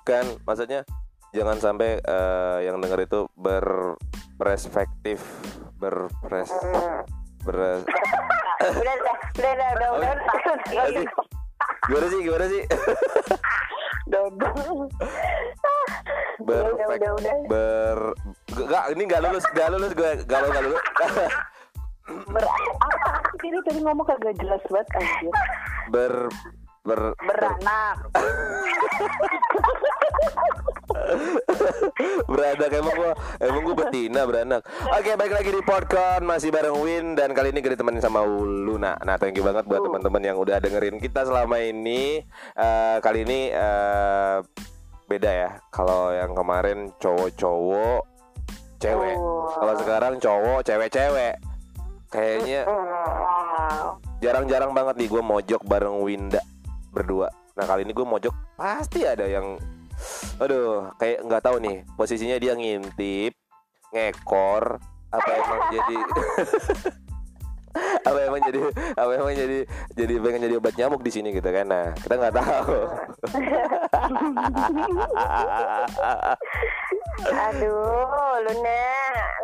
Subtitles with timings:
[0.00, 0.80] bukan maksudnya
[1.36, 5.20] jangan sampai eh, yang denger itu berperspektif
[5.76, 6.48] berpres
[7.44, 11.04] ber udah udah udah udah udah udah udah Apa sih?
[11.88, 12.20] gimana sih?
[12.20, 12.62] Gimana sih?
[16.40, 16.66] Ber
[17.48, 17.98] ber
[18.56, 20.82] enggak ini nggak lulus nggak lulus gue galau nggak lulus.
[22.28, 23.08] Ber apa
[23.40, 23.48] sih?
[23.48, 25.34] Ini tadi ngomong kagak jelas banget anjir.
[25.92, 26.14] Ber
[26.80, 27.96] ber beranak
[32.30, 34.62] beranak emang gua emang gua betina beranak.
[34.94, 38.94] Oke balik lagi di podcast masih bareng Win dan kali ini gue ditemenin sama Luna.
[39.02, 42.22] Nah thank you banget buat teman-teman yang udah dengerin kita selama ini.
[42.54, 44.38] Eh, kali ini eh,
[45.10, 45.50] beda ya.
[45.74, 48.10] Kalau yang kemarin cowok-cowok
[48.80, 49.16] cewek.
[49.20, 49.52] Oh.
[49.60, 51.36] kalau sekarang cowok cewek-cewek.
[52.10, 52.66] Kayaknya
[54.18, 56.42] jarang-jarang banget nih gue mojok bareng Winda
[56.90, 57.30] berdua.
[57.54, 59.60] Nah kali ini gue mojok pasti ada yang,
[60.40, 63.32] aduh kayak nggak tahu nih posisinya dia ngintip,
[63.92, 65.98] ngekor, apa emang jadi,
[68.08, 68.60] apa emang jadi,
[68.94, 69.58] apa emang jadi,
[69.94, 71.66] jadi pengen jadi obat nyamuk di sini gitu kan?
[71.66, 72.78] Nah kita nggak tahu.
[77.20, 78.82] Aduh, Luna,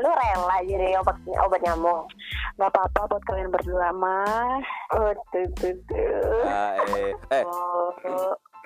[0.01, 2.09] lu rela jadi obat obat nyamuk?
[2.57, 4.65] Gak apa-apa buat kalian berdua mah.
[4.97, 6.41] Oh, tuh, tuh, tuh.
[6.49, 7.93] Ah, eh, eh Oh,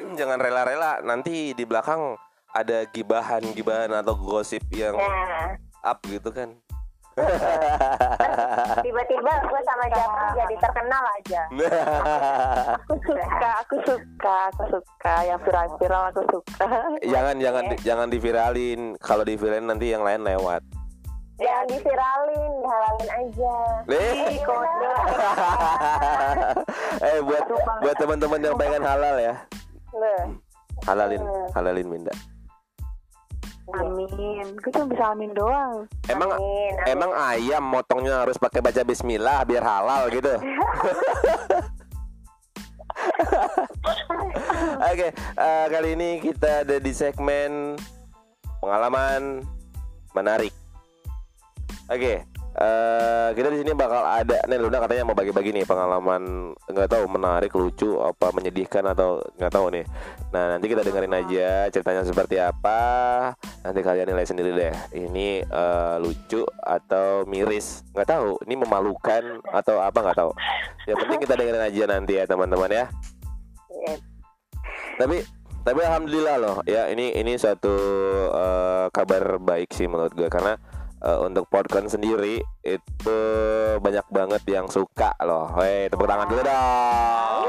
[0.19, 2.17] jangan rela-rela nanti di belakang
[2.51, 5.55] ada gibahan-gibahan atau gosip yang nah,
[5.87, 6.51] up gitu kan.
[8.87, 11.43] tiba-tiba gue sama siapa jadi terkenal aja.
[12.81, 15.15] Aku suka, aku suka, aku suka.
[15.29, 16.67] Yang viral-viral aku suka.
[17.05, 20.63] jangan jangan di- jangan diviralin kalau diviralin nanti yang lain lewat
[21.41, 23.57] Jangan diviralin, dihalalin aja.
[23.89, 24.93] Eh, kode.
[27.09, 27.45] eh buat
[27.81, 29.35] buat teman-teman yang pengen halal ya
[29.91, 30.23] Loh,
[30.87, 32.15] halalin halalin minda
[33.71, 34.59] Amin.
[34.59, 35.87] Gue cuma bisa amin doang.
[36.11, 36.75] emang Amin.
[36.75, 36.91] amin.
[36.91, 40.35] emang ayam motongnya harus pakai baca Bismillah biar halal gitu
[44.81, 47.79] Oke, eh, kali ini kita ada di segmen
[48.61, 49.41] pengalaman
[50.13, 50.53] menarik.
[51.89, 52.27] Oke,
[52.61, 57.05] eh, kita di sini bakal ada nih Luna katanya mau bagi-bagi nih pengalaman nggak tahu
[57.09, 59.85] menarik, lucu, apa menyedihkan atau nggak tahu nih.
[60.31, 62.81] Nah nanti kita dengerin aja ceritanya seperti apa.
[63.65, 64.75] Nanti kalian nilai sendiri deh.
[64.93, 68.37] Ini eh, lucu atau miris, nggak tahu.
[68.45, 70.31] Ini memalukan atau apa nggak tahu.
[70.85, 72.87] Yang penting kita dengerin aja nanti ya teman-teman ya
[73.81, 73.97] Iya.
[75.01, 75.17] tapi
[75.61, 77.73] tapi alhamdulillah loh ya ini ini suatu
[78.29, 80.57] eh, kabar baik sih menurut gue karena
[81.01, 83.19] eh, untuk podcast sendiri itu
[83.79, 85.49] banyak banget yang suka loh.
[85.55, 87.45] Hei tepuk tangan dulu dong.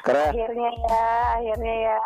[0.00, 1.98] Karena Akhirnya ya, akhirnya ya.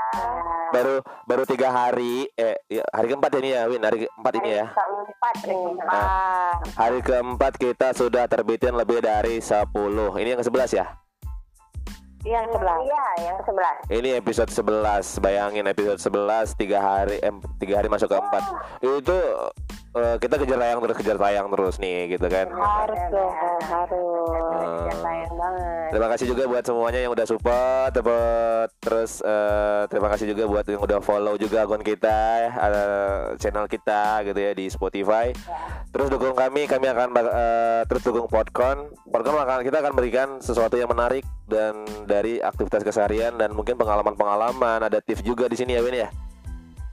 [0.73, 0.95] baru
[1.29, 5.35] baru tiga hari eh ya, hari keempat ini ya Win hari keempat ini ya Keempat
[5.45, 5.61] nih.
[5.85, 6.57] Ah.
[6.81, 9.69] hari keempat kita sudah terbitin lebih dari 10
[10.17, 10.87] ini yang ke 11 ya
[12.21, 12.77] Yang sebelah.
[12.85, 13.75] Iya, yang sebelah.
[13.89, 18.45] Ini episode 11 Bayangin episode 11 tiga hari eh, tiga hari masuk ke empat
[18.85, 19.19] Itu
[19.97, 23.35] eh, kita kejar tayang terus kejar tayang terus nih gitu kan Harus dong,
[23.67, 24.31] harus.
[24.61, 25.89] Eh, Sayang banget.
[25.91, 27.91] Terima kasih juga buat semuanya yang udah support
[28.79, 32.21] Terus eh, terima kasih juga buat yang udah follow juga akun kita
[32.55, 35.35] eh, Channel kita gitu ya di Spotify
[35.91, 40.79] Terus dukung kami, kami akan eh, terus dukung Podcon Podcon akan kita akan berikan sesuatu
[40.79, 45.83] yang menarik Dan dari aktivitas keseharian dan mungkin pengalaman-pengalaman Ada tips juga di sini ya
[45.83, 46.11] Win ya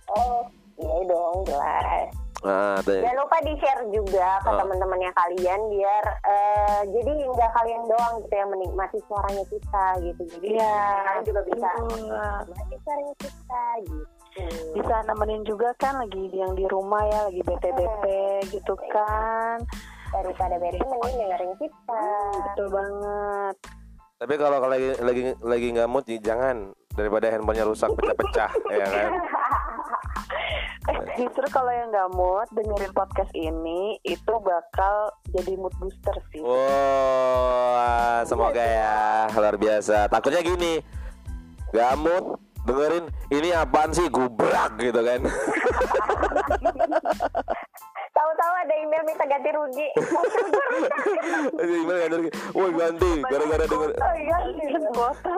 [0.07, 0.47] Oh,
[0.79, 2.26] iya dong, jelas.
[2.39, 3.01] Tuh.
[3.01, 4.57] Jangan lupa di share juga ke Oh.
[4.57, 10.21] teman-temannya kalian biar eh, jadi nggak kalian doang gitu yang menikmati suaranya kita gitu.
[10.37, 14.05] Jadi kalian juga bisa menikmati suaranya kita gitu.
[14.71, 18.21] bisa nemenin juga kan lagi yang di rumah ya lagi bete bete
[18.53, 19.57] gitu kan
[20.07, 22.01] Daripada bete mending dengerin kita.
[22.45, 23.55] betul banget
[24.17, 29.11] Tapi kalau kalau lagi lagi lagi nggak mood jangan daripada handphonenya rusak pecah-pecah ya kan.
[30.89, 36.41] eh, justru kalau yang nggak mood dengerin podcast ini itu bakal jadi mood booster sih
[36.41, 40.09] Wah, semoga ya luar biasa.
[40.09, 40.81] Takutnya gini,
[41.69, 45.21] nggak mood dengerin ini apaan sih gubrak gitu kan.
[48.17, 49.87] Tahu-tahu ada email minta ganti rugi.
[51.53, 52.21] Gimana kan?
[52.57, 53.89] Wah ganti gara-gara denger.
[53.93, 54.37] Oh iya,
[54.97, 55.37] kota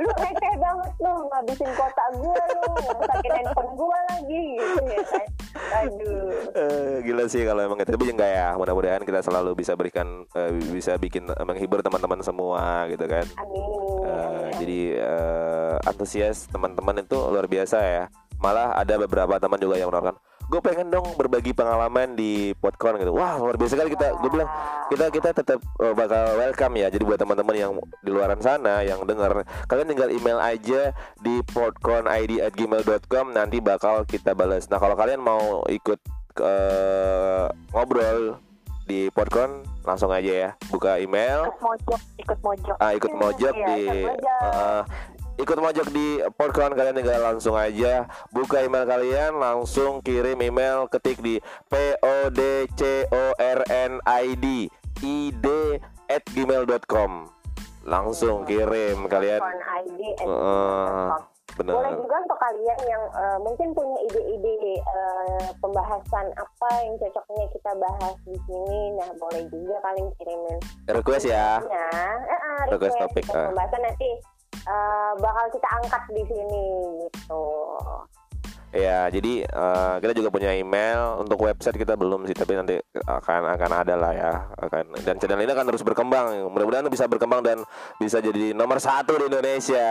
[0.00, 5.28] lu receh banget lu ngabisin kota gue lu ngerusakin handphone gue lagi gitu ya kan.
[5.70, 6.30] Aduh.
[6.50, 7.94] Eh, gila sih kalau emang gitu.
[7.94, 8.48] Tapi enggak ya.
[8.58, 13.26] Mudah-mudahan kita selalu bisa berikan eh, bisa bikin eh, menghibur teman-teman semua gitu kan.
[13.38, 13.62] Amin.
[14.10, 18.04] Eh, jadi eh, antusias teman-teman itu luar biasa ya.
[18.40, 20.16] Malah ada beberapa teman juga yang menawarkan,
[20.50, 23.14] gue pengen dong berbagi pengalaman di Podcon gitu.
[23.14, 24.18] Wah luar biasa kali kita.
[24.18, 24.50] Gue bilang
[24.90, 26.90] kita kita tetap uh, bakal welcome ya.
[26.90, 30.90] Jadi buat teman-teman yang di luaran sana yang dengar, kalian tinggal email aja
[31.22, 34.66] di podconid@gmail.com nanti bakal kita balas.
[34.66, 36.02] Nah kalau kalian mau ikut
[36.42, 38.42] uh, ngobrol
[38.84, 43.66] di Podcon langsung aja ya buka email ikut mojok ikut mojok ah ikut mojok Iya,
[43.70, 44.42] di ikut mojok.
[44.50, 44.82] uh,
[45.40, 51.16] ikut mojok di Podcon kalian tinggal langsung aja buka email kalian langsung kirim email ketik
[51.24, 51.40] di
[51.72, 54.68] p o d c o r n i d
[55.00, 55.46] i d
[56.12, 57.32] at gmail.com
[57.88, 59.40] langsung kirim kalian
[59.80, 61.16] ID uh,
[61.56, 67.44] bener Boleh juga untuk kalian yang eh, mungkin punya ide-ide eh, pembahasan apa yang cocoknya
[67.50, 68.94] kita bahas di sini.
[68.94, 70.56] Nah, boleh juga kalian kirimin.
[70.94, 72.40] request ya Nah, eh,
[72.70, 73.50] Request request topik, ah.
[73.50, 74.10] pembahasan nanti
[75.10, 76.64] eh, bakal kita angkat di sini
[77.06, 77.44] gitu.
[78.70, 83.50] Ya, jadi eh, kita juga punya email untuk website kita belum sih, tapi nanti akan
[83.58, 84.32] akan ada lah ya.
[84.62, 86.54] Akan dan channel ini akan terus berkembang.
[86.54, 87.66] Mudah-mudahan bisa berkembang dan
[87.98, 89.90] bisa jadi nomor satu di Indonesia.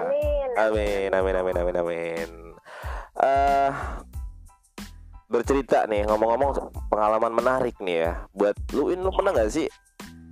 [0.00, 0.48] Amin.
[0.56, 2.28] Amin, amin, amin, amin, amin.
[3.20, 3.70] Eh,
[5.28, 8.12] bercerita nih, ngomong-ngomong pengalaman menarik nih ya.
[8.32, 9.68] Buat lu, In, lu pernah nggak sih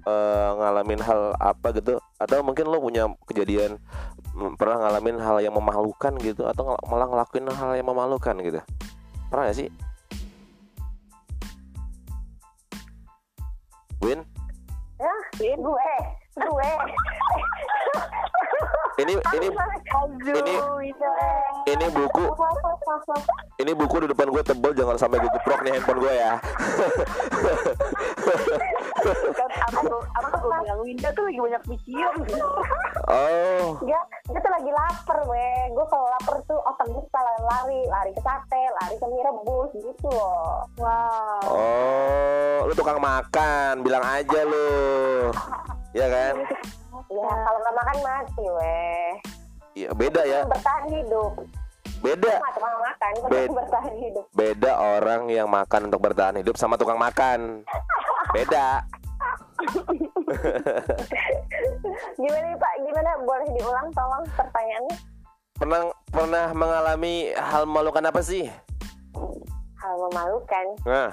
[0.07, 1.99] eh, ngalamin hal apa gitu?
[2.17, 3.83] Atau mungkin lu punya kejadian
[4.33, 6.47] mm, pernah ngalamin hal yang memalukan gitu?
[6.47, 8.61] Atau malah ngelakuin hal yang memalukan gitu?
[9.29, 9.69] Pernah gak sih?
[14.05, 14.23] Win,
[14.97, 15.57] Ya, gue,
[16.41, 16.71] gue.
[18.97, 19.49] Ini ini
[20.25, 20.57] ini
[21.69, 22.25] ini buku
[23.61, 26.33] ini buku di depan gue tebel jangan sampai gue geprok nih handphone gue ya.
[29.37, 32.15] kan apa tuh apa gue bilang Winda tuh lagi banyak pikiran
[33.07, 35.63] Oh, Dia, dia tuh lagi lapar, weh.
[35.71, 39.71] Gue kalau lapar tuh otak gue suka lari, lari ke sate, lari ke mie rebus
[39.79, 40.67] gitu loh.
[40.75, 41.47] Wow.
[41.47, 45.31] oh, lu tukang makan, bilang aja lu,
[45.95, 46.35] ya kan?
[47.07, 49.11] Ya, kalau nggak makan mati, weh.
[49.77, 51.33] Iya beda ya, Bertahan hidup.
[51.97, 54.25] beda, tukang makan, Bet- bertahan hidup.
[54.33, 57.65] beda orang yang makan untuk bertahan hidup sama tukang makan,
[58.33, 58.85] beda.
[62.17, 62.73] Gimana Pak?
[62.79, 63.11] Gimana?
[63.23, 64.97] Boleh diulang tolong pertanyaannya?
[65.57, 68.45] Pernah pernah mengalami hal memalukan apa sih?
[69.77, 70.67] Hal memalukan.
[70.85, 71.11] Nah,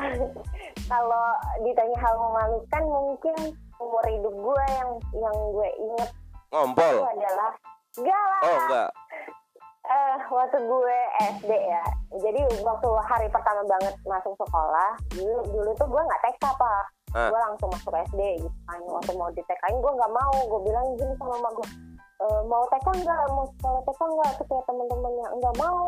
[0.90, 1.24] Kalau
[1.60, 3.36] ditanya hal memalukan, mungkin
[3.80, 6.10] umur hidup gue yang yang gue inget
[6.50, 6.96] itu ngompol.
[7.06, 7.52] adalah
[7.94, 8.42] enggak lah.
[8.42, 8.90] Oh enggak.
[9.90, 10.98] Eh, waktu gue
[11.40, 11.84] SD ya.
[12.14, 16.84] Jadi waktu hari pertama banget masuk sekolah, dulu dulu tuh gue nggak TK pak.
[17.10, 17.26] Ah.
[17.30, 18.80] Gue langsung masuk SD gitu kan.
[18.86, 20.34] Waktu mau di TK gue nggak mau.
[20.46, 21.68] Gue bilang gini sama mama gue,
[22.22, 23.22] e, mau TK nggak?
[23.34, 24.30] Mau sekolah TK nggak?
[24.38, 25.86] Terus kayak temen-temennya nggak mau.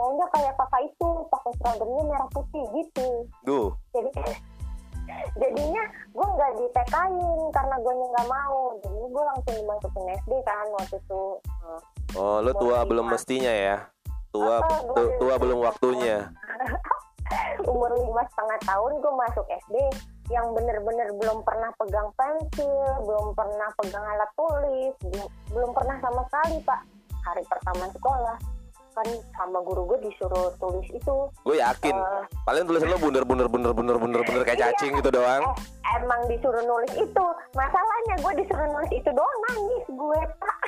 [0.00, 3.08] Maunya kayak kakak itu pakai seragamnya merah putih gitu.
[3.44, 3.68] Duh.
[3.92, 4.10] Jadi
[5.38, 8.58] jadinya gue nggak di TK-in karena gue nggak mau.
[8.82, 11.22] Jadi gue langsung dimasukin SD kan waktu itu.
[12.18, 13.76] Oh, lu tua belum mestinya ya.
[14.30, 16.28] Tua tu- gue- tua belum waktunya.
[17.70, 19.76] umur lima setengah tahun gue masuk SD
[20.34, 26.22] yang bener-bener belum pernah pegang pensil, belum pernah pegang alat tulis, belum, belum pernah sama
[26.26, 26.82] sekali pak.
[27.20, 28.38] Hari pertama sekolah
[28.92, 31.16] kan sama guru gue disuruh tulis itu.
[31.40, 31.94] Gue yakin.
[31.94, 35.42] Eh, Paling tulisan lu bunder bunder bunder bunder bunder bunder kayak cacing gitu doang.
[35.42, 35.56] eh,
[35.96, 37.24] emang disuruh nulis itu.
[37.52, 40.58] Masalahnya gue disuruh nulis itu doang nangis gue pak.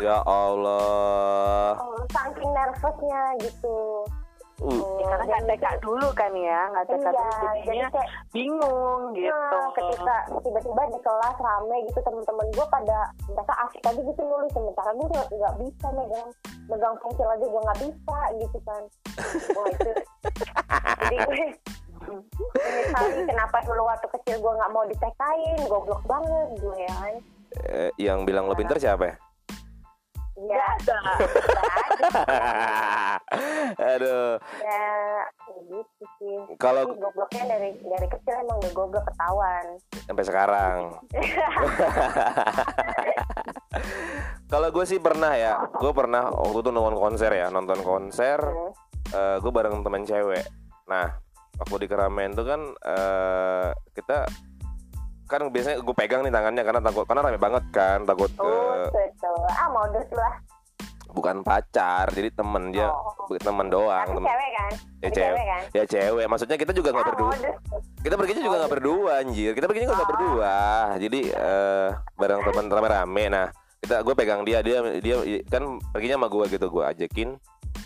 [0.00, 1.76] Ya Allah.
[1.76, 4.04] Oh, saking nervousnya gitu.
[4.60, 8.08] Uh, Oh, karena nggak TK dulu kan ya nggak TK Iya, dulu jadi jadinya kayak
[8.30, 9.32] bingung gitu.
[9.32, 14.52] Nah, ketika tiba-tiba di kelas rame gitu temen-temen gue pada mereka asik aja gitu nulis.
[14.52, 16.28] Sementara gue nggak nggak bisa megang
[16.68, 18.82] megang pensil aja gue nggak bisa gitu kan.
[19.56, 19.90] Wah itu
[21.00, 21.44] jadi gue
[22.60, 26.94] menyesali kenapa dulu waktu kecil gue nggak mau ditekain goblok banget gue ya.
[27.00, 27.14] Kan
[27.64, 29.16] eh, yang bilang lo pinter siapa ya?
[30.48, 30.98] Ya ada
[33.94, 34.30] Aduh.
[34.40, 34.88] ya
[35.68, 39.66] gitu sih Kalau gobloknya dari dari kecil emang udah goblok ketahuan
[40.08, 40.76] sampai sekarang.
[44.50, 48.42] Kalau gue sih pernah ya, gue pernah waktu itu nonton konser ya, nonton konser,
[49.10, 49.38] Hmm.
[49.38, 50.46] gue bareng teman cewek.
[50.86, 51.18] Nah,
[51.58, 54.26] waktu di keramaian tuh kan eh, kita
[55.30, 58.90] kan biasanya gue pegang nih tangannya karena takut karena rame banget kan takut oh eh,
[59.48, 60.34] ah modus lah.
[61.10, 63.26] Bukan pacar jadi temen dia Oh.
[63.34, 64.70] temen doang Tapi temen, cewek kan?
[64.70, 65.44] ya Tapi cewek.
[65.44, 65.62] kan?
[65.72, 66.26] ya cewek.
[66.26, 67.30] Maksudnya kita juga nggak Ah, berdua.
[67.30, 67.56] modus.
[68.00, 69.50] kita perginya juga nggak berdua anjir.
[69.52, 70.12] Kita perginya juga nggak Oh.
[70.14, 70.56] berdua.
[70.96, 73.24] Jadi eh, bareng teman rame-rame.
[73.28, 73.46] Nah
[73.80, 74.58] kita gue pegang dia.
[74.60, 76.66] Dia dia kan perginya sama gue gitu.
[76.68, 77.28] Gue ajakin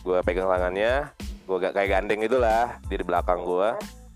[0.01, 1.09] gue pegang tangannya.
[1.45, 3.69] Gue gak kayak gandeng itulah dia di belakang gue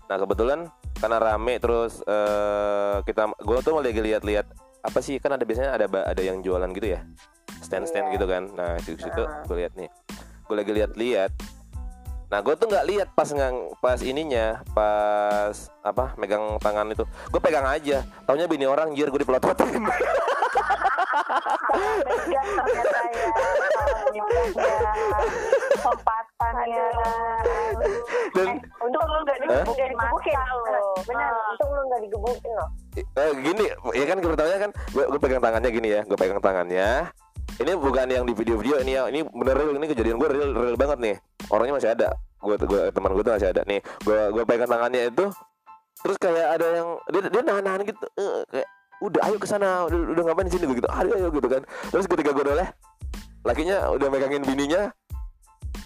[0.09, 0.65] nah kebetulan
[0.97, 5.85] karena rame terus eh, kita gue tuh lagi lihat-lihat apa sih kan ada biasanya ada
[5.85, 7.03] ada yang jualan gitu ya?
[7.59, 8.13] Stand stand Iya.
[8.15, 8.43] gitu kan?
[8.55, 9.43] Nah di situ Ah.
[9.43, 9.89] gue lihat nih.
[10.47, 11.31] Gue lagi lihat-lihat.
[12.29, 17.03] Nah gue tuh nggak lihat pas ngang pas ininya pas apa megang tangan itu.
[17.29, 18.05] Gue pegang aja.
[18.23, 19.83] Taunya bini orang jir gue dipelototin
[22.49, 23.25] ternyata ya
[25.69, 26.85] kesempatannya
[28.35, 28.47] dan
[28.81, 29.43] untuk lu nggak Hah?
[29.43, 31.51] digebukin masa lo benar Ah.
[31.53, 32.69] untung lu nggak digebukin loh.
[32.99, 36.89] Eh, gini ya kan pertamanya kan gue, gue pegang tangannya gini ya gue pegang tangannya.
[37.59, 40.77] Ini bukan yang di video-video ini ya ini bener real ini kejadian gue real real
[40.79, 41.15] banget nih.
[41.51, 42.09] Orangnya masih ada.
[42.39, 43.61] Gue gue teman gue tuh masih ada.
[43.67, 45.25] Nih gue gue pegang tangannya itu
[45.99, 48.67] terus kayak ada yang dia dia nahan nahan gitu eh, kayak
[48.99, 49.87] udah ayo ke sana.
[49.87, 50.63] Udah, udah ngapain di sini?
[50.67, 51.61] Gue gitu ayo ayo gitu kan.
[51.91, 52.69] Terus ketika gue noleh
[53.47, 54.91] lakinya udah megangin bininya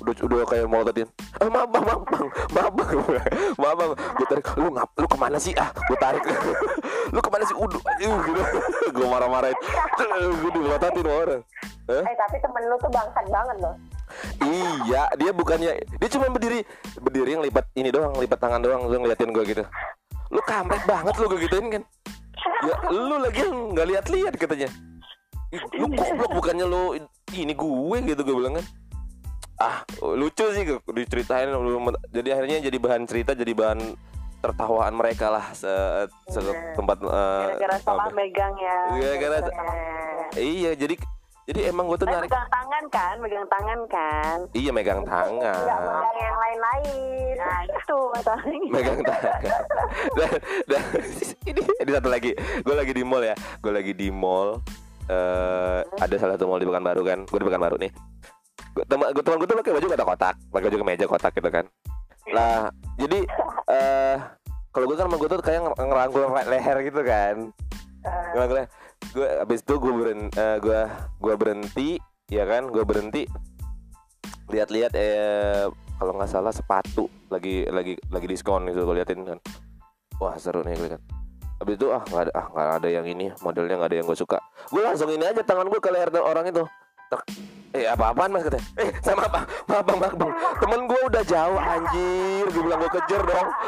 [0.01, 1.05] udah udah kayak mau tadiin
[1.37, 2.89] ah, maaf bang maaf bang maaf bang
[3.61, 3.75] maaf.
[3.77, 5.53] Bang gue tarik lu ngap lu ke mana sih?
[5.55, 6.23] Ah gue tarik.
[7.13, 7.53] Lu ke mana sih?
[7.53, 8.41] Udah uh, gitu.
[8.95, 9.53] Gue marah-marahin.
[10.41, 10.49] Gue
[10.81, 11.41] sama orang.
[11.83, 11.99] Hah?
[11.99, 13.75] eh tapi temen lu tuh bangsat banget loh.
[14.39, 16.63] Iya dia bukannya dia cuma berdiri
[16.95, 19.63] berdiri yang lipat ini doang lipat tangan doang lu ngeliatin gue gitu.
[20.31, 21.83] Lu kampret banget lu gue gituin kan
[22.63, 24.69] ya lu lagi nggak lihat-lihat katanya.
[25.49, 26.97] Ih, lu goblok bukannya lu
[27.31, 28.65] ini gue gitu gue bilang kan.
[29.55, 31.47] Ah lucu sih gue diceritain
[32.09, 33.79] jadi akhirnya jadi bahan cerita jadi bahan
[34.43, 35.71] tertawaan mereka lah se,
[36.27, 36.43] se-
[36.75, 38.17] tempat eh, gara-gara salah apa.
[38.17, 38.77] megang ya.
[38.91, 39.55] Gara-gara-
[40.35, 40.43] Eh.
[40.59, 40.99] iya jadi
[41.43, 44.37] jadi emang gue tuh Tapi narik megang tangan kan megang tangan kan.
[44.55, 45.59] Iya megang tangan.
[45.59, 47.33] megang yang lain-lain.
[47.35, 47.59] Nah.
[47.83, 48.69] Itu masalahnya.
[48.71, 49.41] Megang tangan.
[50.17, 50.31] Dan,
[50.65, 50.81] dan
[51.43, 52.31] ini ini satu lagi.
[52.63, 53.35] Gue lagi di mall ya.
[53.59, 54.63] Gue lagi di mall
[55.03, 57.19] eh ada salah satu mall di Pekanbaru kan.
[57.27, 57.91] Gue di Pekanbaru nih.
[58.87, 61.65] Teman gue teman gue tuh pakai baju kotak-kotak pakai baju kemeja kotak gitu kan.
[62.31, 63.19] Lah jadi
[63.67, 64.15] eh
[64.71, 67.35] kalau gue kan sama gue tuh kayak nger- ngerangkul le- leher gitu kan.
[68.31, 68.69] Ngerangkul leher
[69.11, 70.79] gue abis itu gue beren eh, gue
[71.19, 71.89] gue berhenti
[72.31, 72.71] ya kan?
[72.71, 73.27] Gue berhenti.
[74.47, 75.67] Lihat-lihat eh
[75.99, 77.11] kalau nggak salah sepatu.
[77.27, 79.39] Lagi lagi lagi diskon gitu gue liatin kan.
[80.21, 81.03] Wah seru nih gue kan
[81.63, 83.31] habis itu ah nggak ada ah nggak ada yang ini.
[83.39, 84.39] Modelnya nggak ada yang gue suka.
[84.67, 86.63] Gue langsung ini aja tangan gue ke leher orang itu.
[87.73, 88.65] Eh apa apaan mas katanya?
[88.77, 89.41] Eh sama apa?
[89.65, 90.13] Bang bang
[90.61, 92.45] temen gue udah jauh anjir.
[92.53, 93.49] Gue bilang gue kejar dong.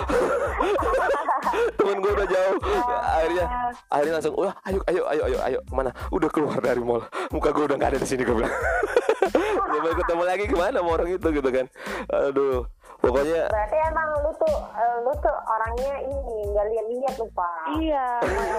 [1.77, 2.57] Temen gue udah jauh.
[3.01, 3.45] Akhirnya
[3.89, 5.59] akhirnya langsung wah ayo ayo ayo ayo ayo.
[5.65, 5.91] Ke mana?
[6.13, 7.01] Udah keluar dari mall.
[7.33, 8.53] Muka gue udah nggak ada di sini gue bilang.
[9.75, 11.27] Coba ketemu lagi gimana sama orang itu?
[11.33, 11.65] Gitu kan.
[12.13, 12.65] Aduh
[13.05, 18.07] pokoknya berarti emang lu tuh eh, lu tuh orangnya ini nggak lihat-lihat lupa iya.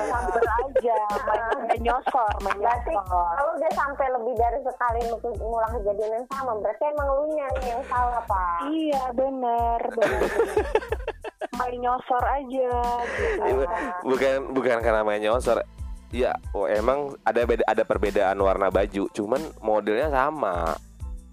[0.06, 5.72] Sambil aja main main nyosor main berarti kalau udah sampai lebih dari sekali lu- ngulang
[5.82, 8.58] kejadian yang sama berarti emang lu nya nih yang salah pak.
[8.70, 10.20] Iya bener bener.
[11.56, 12.68] Main nyosor aja
[13.16, 13.40] gitu.
[13.40, 15.64] Iya, bukan bukan karena main nyosor.
[16.12, 20.78] Ya oh, emang ada beda ada perbedaan warna baju cuman modelnya sama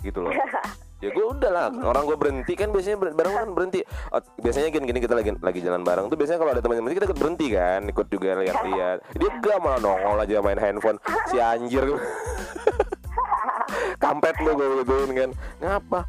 [0.01, 0.34] gitu loh
[1.03, 3.83] ya gue udah lah orang gue berhenti kan biasanya bareng kan berhenti.
[4.15, 7.12] Oh, biasanya gini gini kita lagi lagi jalan bareng tuh biasanya kalau ada teman-teman kita
[7.12, 8.98] ikut berhenti kan ikut juga lihat-lihat.
[9.19, 10.95] Dia gak malah nongol aja main handphone.
[11.27, 11.83] Si anjir.
[14.03, 15.29] Kampret lu gue gituin kan.
[15.60, 16.07] Ngapa?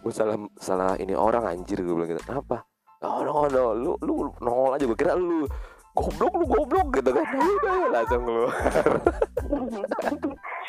[0.00, 2.24] Gue salah salah ini orang anjir gue bilang gitu.
[2.24, 2.72] Kenapa
[3.02, 5.46] oh no no lu lu nongol aja gue kira lu
[5.92, 7.24] goblok lu goblok gitu kan.
[7.60, 8.52] Udah langsung keluar.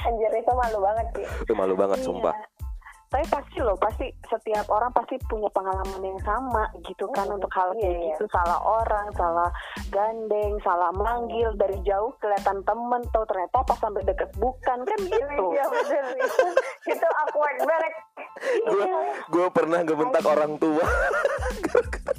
[0.03, 1.25] Anjir itu malu banget sih.
[1.47, 2.35] Itu malu banget Iya.
[3.13, 7.53] Tapi pasti loh pasti setiap orang pasti punya pengalaman yang sama gitu kan Hmm, untuk
[7.53, 8.05] hal iya, kayak iya.
[8.09, 8.23] gitu.
[8.33, 9.49] Salah orang salah
[9.93, 14.77] gandeng salah manggil dari jauh kelihatan temen tuh ternyata pas sampai deket bukan.
[14.81, 15.45] Kan gitu.
[15.53, 16.05] iya bener.
[16.25, 16.49] Itu
[16.89, 17.93] itu awkward banget.
[18.65, 18.91] Gue
[19.29, 20.81] gue pernah ngebentak orang tua.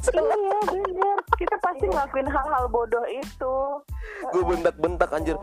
[0.05, 1.17] Iya bener.
[1.41, 3.57] kita pasti ngelakuin hal-hal bodoh itu.
[4.31, 5.35] Gue bentak-bentak anjir.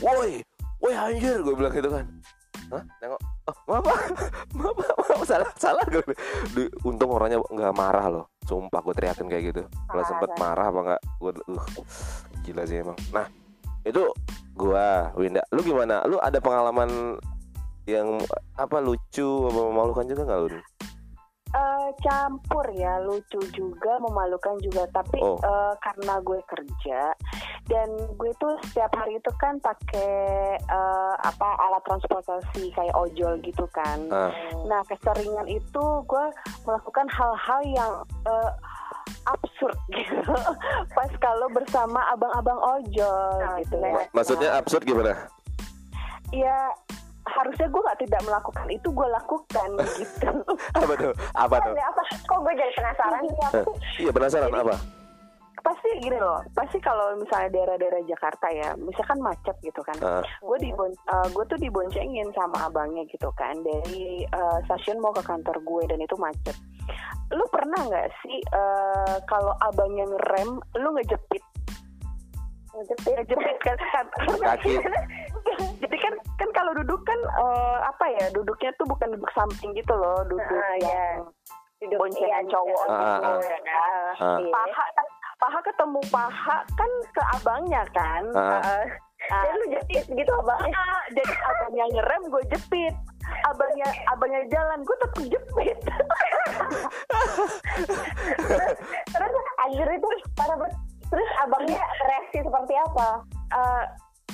[0.00, 0.40] Woi
[0.84, 2.06] woi anjir gue bilang gitu kan
[2.74, 2.84] Hah?
[2.98, 3.86] Nengok, oh, maaf,
[4.58, 6.02] maaf, maaf, maaf, salah, salah gue.
[6.54, 9.62] Di- Untung orangnya nggak marah loh, sumpah gue teriakin kayak gitu.
[9.86, 11.66] Kalau sempet marah apa nggak, gue, uh,
[12.42, 12.98] gila sih emang.
[13.14, 13.26] Nah,
[13.86, 14.02] itu
[14.56, 16.02] gua, Winda, lu gimana?
[16.08, 17.20] Lu ada pengalaman
[17.84, 18.16] yang
[18.56, 20.60] apa lucu, apa memalukan juga nggak lu?
[21.54, 25.38] Eh, campur ya lucu juga memalukan juga tapi Oh.
[25.38, 27.14] eh, karena gue kerja
[27.64, 30.18] dan gue tuh setiap hari itu kan pakai
[30.58, 34.34] eh, apa alat transportasi kayak ojol gitu kan Ah.
[34.66, 36.26] nah keseringan itu gue
[36.64, 37.92] melakukan hal-hal yang
[38.26, 38.50] eh,
[39.24, 40.34] absurd gitu
[40.90, 45.30] pas kalau bersama abang-abang ojol Oh, gitu ya Maksudnya absurd gimana?
[46.32, 46.66] ya
[47.34, 50.30] harusnya gue nggak tidak melakukan itu gue lakukan gitu.
[50.78, 51.12] Apa tuh?
[51.34, 51.74] Apa tuh?
[51.74, 52.02] Apa?
[52.30, 53.22] Kok gue jadi penasaran?
[53.22, 53.64] Eh,
[54.02, 54.52] iya penasaran.
[54.54, 54.74] Apa?
[55.64, 59.96] Pasti gini loh pasti kalau misalnya daerah-daerah Jakarta ya misalkan macet gitu kan.
[60.04, 60.20] Ah.
[60.20, 65.56] gue di gue tuh diboncengin sama abangnya gitu kan dari eh, stasiun mau ke kantor
[65.64, 66.56] gue dan itu macet.
[67.32, 71.53] Lu pernah nggak sih eh, kalau abangnya ngerem lu ngejepit
[72.74, 73.12] Ngejepit.
[73.14, 73.76] ngejepit kan
[74.36, 74.72] Kaki.
[75.82, 79.94] jadi kan kan kalau duduk kan eh, apa ya duduknya tuh bukan duduk samping gitu
[79.94, 81.22] loh duduk Ah, yang
[81.78, 83.38] Duduk boncengan iya, cowok Ah, ah, gitu ah.
[83.44, 83.72] ya kan
[84.16, 84.38] Ah.
[84.38, 84.50] Iya.
[84.50, 88.58] paha kan paha ketemu paha kan ke abangnya kan Ah.
[88.58, 88.84] Heeh.
[89.24, 89.40] Ah.
[89.40, 90.60] Jadi lu jepit gitu abang.
[90.66, 92.94] Ah, jadi abangnya ngerem gue jepit
[93.42, 95.78] abangnya abangnya jalan gue tetap jepit
[99.06, 100.76] Terus anjir itu pada ber-
[101.14, 101.78] Terus abangnya
[102.10, 103.22] reaksi seperti apa?
[103.54, 103.84] Eh,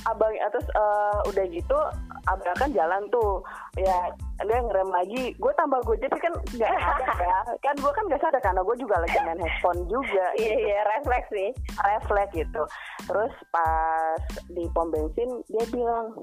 [0.09, 1.77] abang terus eh, udah gitu
[2.25, 3.45] abang kan jalan tuh.
[3.77, 4.09] Ya
[4.41, 5.37] dia ngerem lagi.
[5.37, 6.73] Gue tambah gue jepit kan nggak
[7.21, 7.39] ya.
[7.61, 10.33] Kan gue kan nggak sadar karena gue juga lagi main handphone juga.
[10.41, 11.53] Iya iya refleks sih.
[11.85, 12.63] refleks gitu.
[13.05, 16.17] Terus pas di pom bensin dia bilang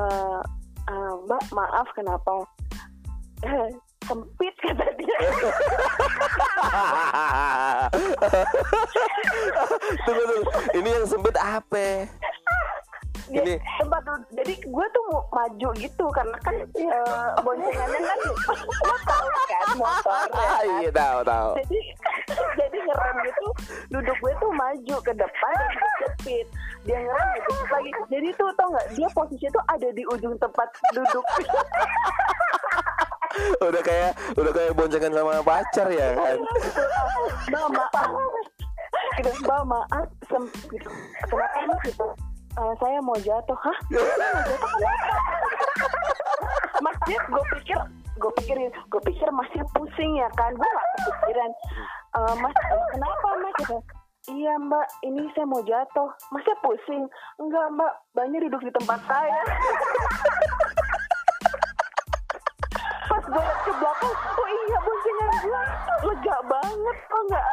[0.00, 0.40] "Eh,
[0.88, 2.48] eh, mbak maaf kenapa
[3.44, 3.68] "Eh,
[4.08, 5.18] sempit kata dia
[10.04, 10.50] tunggu tunggu.
[10.76, 12.08] Ini yang sempit apa?
[13.30, 14.02] Dia- ini tempat
[14.34, 18.18] jadi gue tuh mau maju gitu karena kan eh, boncengannya kan
[19.06, 20.66] tau kan motor ya ah kan?
[20.82, 21.50] iya tahu tahu.
[21.62, 21.78] Jadi
[22.58, 23.46] jadi ngerem gitu
[23.94, 25.54] duduk gue tuh maju ke depan
[26.26, 26.46] dan
[26.82, 27.90] dia ngerem gitu lagi.
[28.10, 31.22] Jadi tuh tau nggak dia posisi tuh ada di ujung tempat duduk
[33.62, 36.38] udah kayak udah kayak boncengan sama pacar ya kan?
[37.50, 38.10] Mbak maaf
[39.20, 40.88] gitu mbak maaf sem gitu
[41.28, 42.06] kenapa gitu.
[42.56, 43.78] "Eh, saya mau jatuh hah?
[43.92, 47.78] Saya mau jatuh kenapa mas dia gue pikir
[48.20, 50.52] gue pikirin gue pikir masih pusing ya kan?
[50.56, 51.50] Gue gak kepikiran.
[52.16, 53.54] "Eh, mas eh, kenapa mas?
[53.60, 53.78] Gitu.
[54.28, 56.08] Iya mbak, ini saya mau jatuh.
[56.28, 57.08] Masnya pusing?
[57.40, 59.40] Enggak mbak, banyak duduk di tempat saya.
[63.30, 65.62] Gue liat ke belakang, oh iya boncengan gue
[66.02, 67.46] lega banget kok nggak?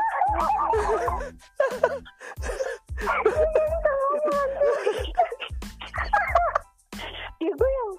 [7.38, 7.92] ya gue yang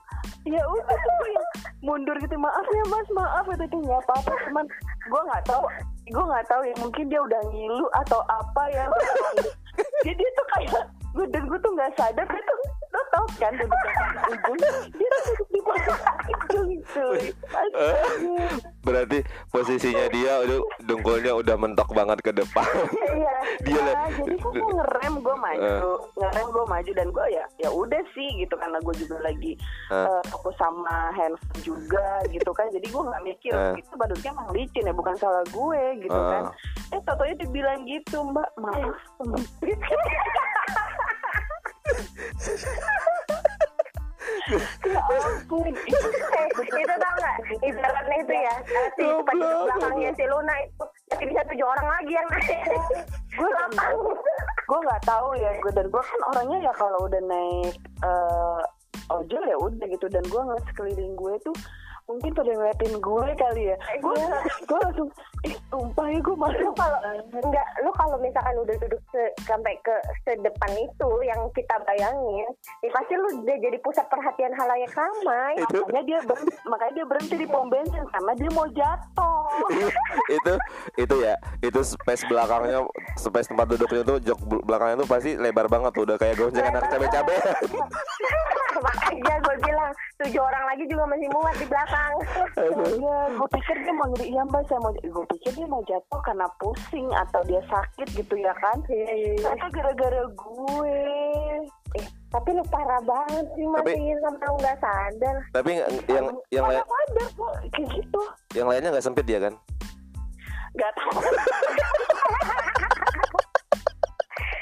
[0.59, 1.47] ya udah gue yang
[1.87, 2.35] mundur gitu.
[2.35, 4.67] Maaf ya mas maaf itu tuh nggak apa-apa cuman
[5.07, 5.63] gue nggak tahu
[6.09, 8.85] gue nggak tahu ya mungkin dia udah ngilu atau apa ya
[10.03, 10.83] jadi dia tuh kayak
[11.15, 13.91] gue dan gue tuh nggak sadar dia tuh lo tau kan duduk di
[14.33, 14.59] ujung
[14.91, 15.93] dia tuh duduk di posisi
[16.31, 18.47] ujung cuy Astaga.
[18.81, 23.35] berarti posisinya dia udah dengkulnya udah mentok banget ke depan Iya.
[23.59, 28.03] Dia Nah, jadi gue ngerem gue maju, ngerem gue maju dan gue ya ya udah
[28.09, 29.53] sih gitu karena gue juga lagi
[29.89, 29.97] Eh.
[29.99, 32.71] eh, fokus sama handphone juga gitu kan.
[32.71, 33.75] Jadi gue nggak mikir Eh.
[33.77, 36.29] itu badutnya emang licin ya bukan salah gue gitu Eh.
[36.31, 36.43] kan.
[36.89, 38.97] Eh totonya dibilang gitu mbak maaf.
[44.49, 47.37] ya ampun itu tau nggak?
[47.61, 48.55] Ibaratnya itu ya,
[48.97, 52.61] si duduk belakangnya si Luna itu masih bisa tujuh orang lagi yang naik.
[53.39, 53.97] gue lapang.
[54.69, 58.63] gue nggak tahu ya gue dan gue kan orangnya ya kalau udah naik eh,
[59.09, 61.57] ojol ya udah gitu dan gue ngeliat sekeliling gue tuh
[62.09, 63.77] mungkin pada ngeliatin gue kali ya.
[64.01, 64.17] Gue
[64.65, 65.09] gue langsung
[65.45, 66.57] ih sumpah ya gue malu.
[66.59, 66.99] lu kalau
[67.31, 69.95] enggak lu kalau misalkan udah duduk se- sampai ke
[70.25, 72.49] sedepan itu yang kita bayangin
[72.83, 77.07] ya pasti lu udah jadi pusat perhatian halayak ramai itu makanya dia berhenti, makanya dia
[77.07, 79.37] berhenti di pom bensin karena dia mau jatuh.
[80.39, 80.53] Itu
[81.01, 82.85] itu ya itu space belakangnya
[83.17, 86.77] space tempat duduknya tuh jok bel- belakangnya tuh pasti lebar banget tuh udah kayak goncengan
[86.77, 87.33] anak cabe-cabe.
[88.79, 89.91] Makanya gue bilang
[90.23, 91.98] tujuh orang lagi juga masih muat di belakang
[92.59, 96.21] Iya, gue pikir dia mau jadi iya mbak saya mau gue pikir dia mau jatuh
[96.27, 98.83] karena pusing atau dia sakit gitu ya kan?
[98.87, 100.97] Ternyata gara-gara gue.
[101.97, 105.37] Eh, tapi lu parah banget sih Tapi- masih sampai lu nggak sadar.
[105.55, 105.71] Tapi
[106.11, 108.21] yang yang lain ada kok kayak gitu.
[108.59, 109.55] yang lainnya nggak sempit ya kan?
[110.75, 111.11] Nggak tahu.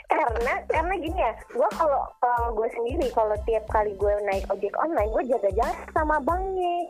[0.07, 4.73] Karena karena gini ya gue kalau kalau gue sendiri kalau tiap kali gue naik ojek
[4.81, 6.89] online gue jaga jarak sama banknya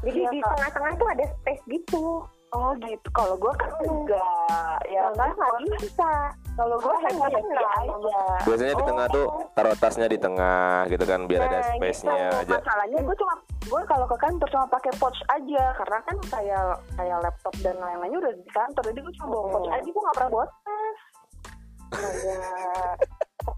[0.00, 0.50] jadi Iya, di Kak.
[0.50, 2.04] tengah-tengah tuh ada space gitu.
[2.50, 3.08] Oh gitu.
[3.10, 4.78] Kalau gue kan enggak.
[4.84, 6.10] Ya kan nggak bisa.
[6.52, 7.70] Kalau gue kan hanya nggak kenal.
[7.94, 8.20] aja.
[8.42, 12.50] biasanya di tengah tuh taruh tasnya di tengah gitu kan biar ada Nah, space-nya Gitu.
[12.50, 12.58] aja.
[12.58, 15.62] masalahnya gue cuma gue kalau ke kantor cuma pakai pouch aja.
[15.74, 18.82] Karena kan kayak kayak laptop dan lain-lainnya udah di kantor.
[18.84, 19.72] Jadi gue cuma bawa pouch Oh.
[19.72, 19.86] aja.
[19.86, 20.58] Gue nggak pernah bawa tas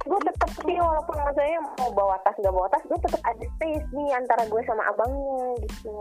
[0.02, 3.86] gue tetep sih walaupun maksudnya mau bawa tas nggak bawa tas gue tetap ada space
[3.90, 5.94] nih antara gue sama abangnya gitu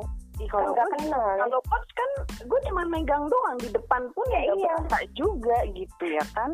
[0.48, 2.10] Kalau kalau nggak kenal kalau pos kan
[2.42, 4.74] gue cuma megang doang di depan pun Ya, ya, iya.
[4.80, 6.50] berasa juga gitu ya kan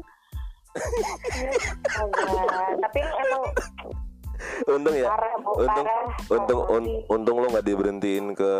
[1.90, 2.78] Agak.
[2.80, 3.44] tapi emang
[4.70, 5.10] Untung ya.
[5.10, 8.52] parah bu Untung parah untung un- untung lo nggak diberhentiin ke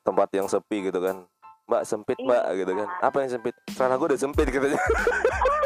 [0.00, 1.26] tempat yang sepi gitu kan.
[1.64, 2.88] Mbak sempit mbak gitu kan.
[3.02, 3.54] Apa yang sempit?
[3.74, 4.62] Karena gue udah sempit gitu.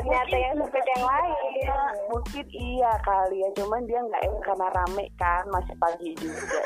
[0.00, 1.52] ternyata yang sempit yang lain.
[1.60, 3.48] Ya, mungkin iya kali ya.
[3.60, 6.60] Cuman dia nggak enak karena rame kan masih pagi juga.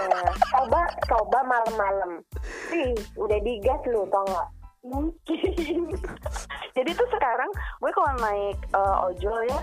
[0.00, 0.24] Nah
[0.56, 2.12] coba coba malam-malam.
[2.72, 4.48] Sih udah digas lu tau nggak?
[4.88, 5.92] Mungkin.
[6.76, 9.60] Jadi tuh sekarang gue kalau naik eh, ojol ya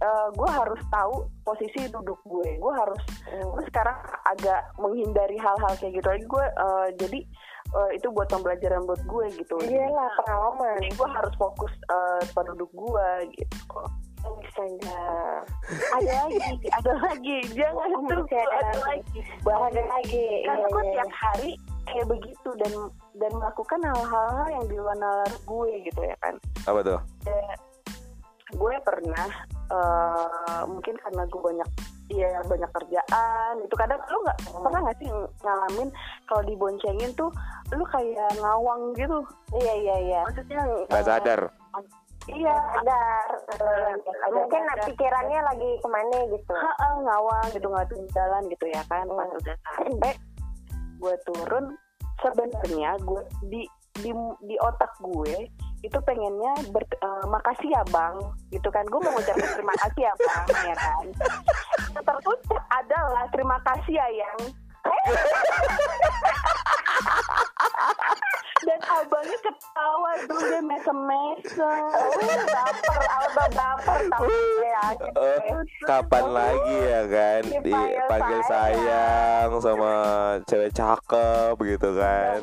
[0.00, 2.56] eh, gue harus tahu posisi duduk gue.
[2.56, 6.24] Gue harus gue sekarang agak menghindari hal-hal kayak gitu lagi.
[6.24, 7.20] Gue eh, jadi
[7.74, 9.56] eh, itu buat pembelajaran buat gue gitu.
[9.62, 10.78] Iyalah pengalaman.
[10.82, 13.80] jadi gue harus fokus eh, pada duduk gue gitu.
[14.26, 15.06] Astaga.
[15.94, 17.38] ada lagi ada lagi.
[17.54, 19.20] Jangan Oh, terus ada ada lagi.
[19.20, 19.20] lagi.
[19.46, 20.26] Ada lagi.
[20.42, 21.50] Karena iya, gue iya, tiap hari
[21.86, 22.72] kayak begitu dan
[23.22, 26.34] dan melakukan hal-hal yang di luar nalar gue gitu ya kan.
[26.66, 27.00] Apa tuh?
[27.22, 27.56] Kayak
[28.54, 29.28] gue pernah
[29.70, 31.68] eh, mungkin karena gue banyak
[32.08, 33.54] ya banyak kerjaan.
[33.60, 35.08] Itu kadang lu nggak pernah nggak sih
[35.40, 35.88] ngalamin
[36.24, 37.30] kalau diboncengin tuh
[37.70, 39.18] lu kayak ngawang gitu?
[39.52, 40.18] Iya iya iya.
[40.24, 41.40] Maksudnya Gak eh, sadar.
[42.26, 43.26] iya sadar.
[43.54, 46.52] Ada- mungkin ada- pikirannya lagi ke mana gitu?
[46.54, 49.38] Ha-ha, ngawang gitu ngeliatin jalan gitu ya kan pas Hmm.
[49.38, 50.12] udah sampai
[50.96, 51.64] gue turun
[52.18, 53.62] sebenarnya gue di
[54.00, 54.12] di
[54.44, 55.48] di otak gue
[55.84, 58.16] itu pengennya ber, eh, makasih ya bang.
[58.50, 58.84] Gitu kan.
[58.88, 61.04] Gue mau ngucapin terima kasih ya bang ya kan.
[61.96, 64.38] Terucap adalah terima kasih ya yang
[68.66, 71.82] dan abangnya ketawa tuh dia mesem-mesem.
[72.50, 74.82] Baper Alba baper tapi ya
[75.86, 77.42] kapan lagi ya kan?
[77.62, 79.50] Dipanggil sayang.
[79.62, 79.92] sama
[80.46, 82.38] cewek cakep gitu kan.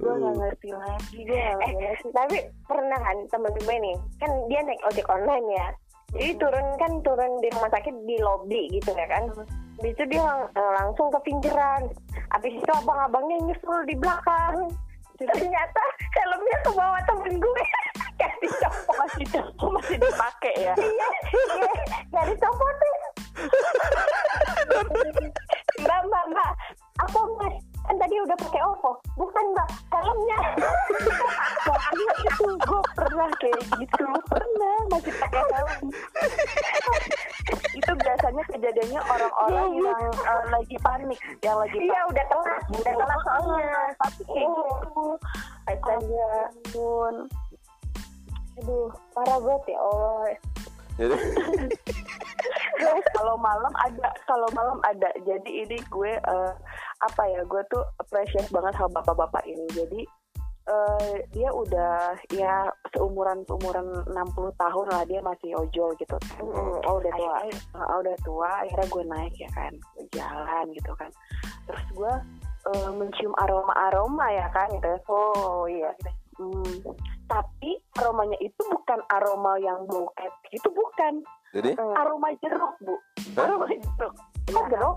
[0.00, 4.60] gue gak ngerti lagi gue eh ngerti tapi pernah kan temen gue nih kan dia
[4.64, 5.68] naik ojek online ya.
[6.10, 9.30] Jadi turun kan turun di rumah sakit di lobby gitu ya kan
[9.80, 11.88] Habis itu dia lang- eh, langsung ke pinceran
[12.28, 14.68] habis itu abang-abangnya nyusul di belakang.
[15.16, 15.82] Ternyata
[16.20, 17.64] helmnya ke bawah temen gue.
[18.20, 19.24] Kasih copot masih
[19.72, 20.74] masih dipakai ya?
[20.76, 21.72] Iya iya.
[22.12, 22.79] Gak dicopotin
[40.80, 43.80] panik Yang lagi iya udah telat udah telat soalnya.
[44.00, 44.72] Tapi kayak gitu
[46.74, 47.14] Pun
[48.60, 50.24] aduh parah banget ya Allah.
[52.80, 55.08] Jadi kalau malam ada Kalau malam ada.
[55.24, 56.52] Jadi ini gue eh,
[57.00, 59.64] Apa ya Gue tuh appreciate banget sama bapak-bapak ini.
[59.72, 60.04] Jadi
[60.68, 66.42] eh, dia udah ya seumuran seumuran 60 tahun lah dia masih ojol gitu kan.
[66.44, 67.34] Mm, oh udah tua.
[67.40, 69.72] Akhirnya, ah, udah tua akhirnya gue naik ya kan
[70.12, 71.10] jalan gitu kan.
[71.66, 72.12] Terus gue
[72.70, 74.98] eh, mencium aroma aroma ya kan gitu ya.
[75.08, 75.92] oh iya.
[76.40, 76.72] Hmm,
[77.28, 81.24] tapi aromanya itu bukan aroma yang bau kayak gitu bukan.
[81.50, 81.74] Jadi?
[81.74, 81.94] Hmm.
[81.98, 82.94] aroma jeruk bu.
[83.34, 83.44] Hah?
[83.48, 84.14] aroma jeruk.
[84.50, 84.96] Kok jeruk?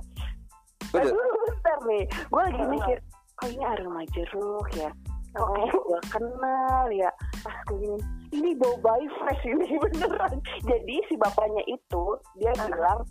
[0.93, 2.03] Nah, dulu bentar nih.
[2.29, 2.71] Gue lagi Hmm.
[2.77, 2.97] mikir
[3.33, 4.93] kok ini aroma jeruk ya
[5.33, 5.49] Oh.
[5.49, 7.09] kayak gue kenal ya?
[7.41, 7.99] Pas gue gini.
[8.33, 10.37] Ini bau bayi fresh ini beneran.
[10.65, 12.03] Jadi si bapaknya itu
[12.37, 13.01] dia bilang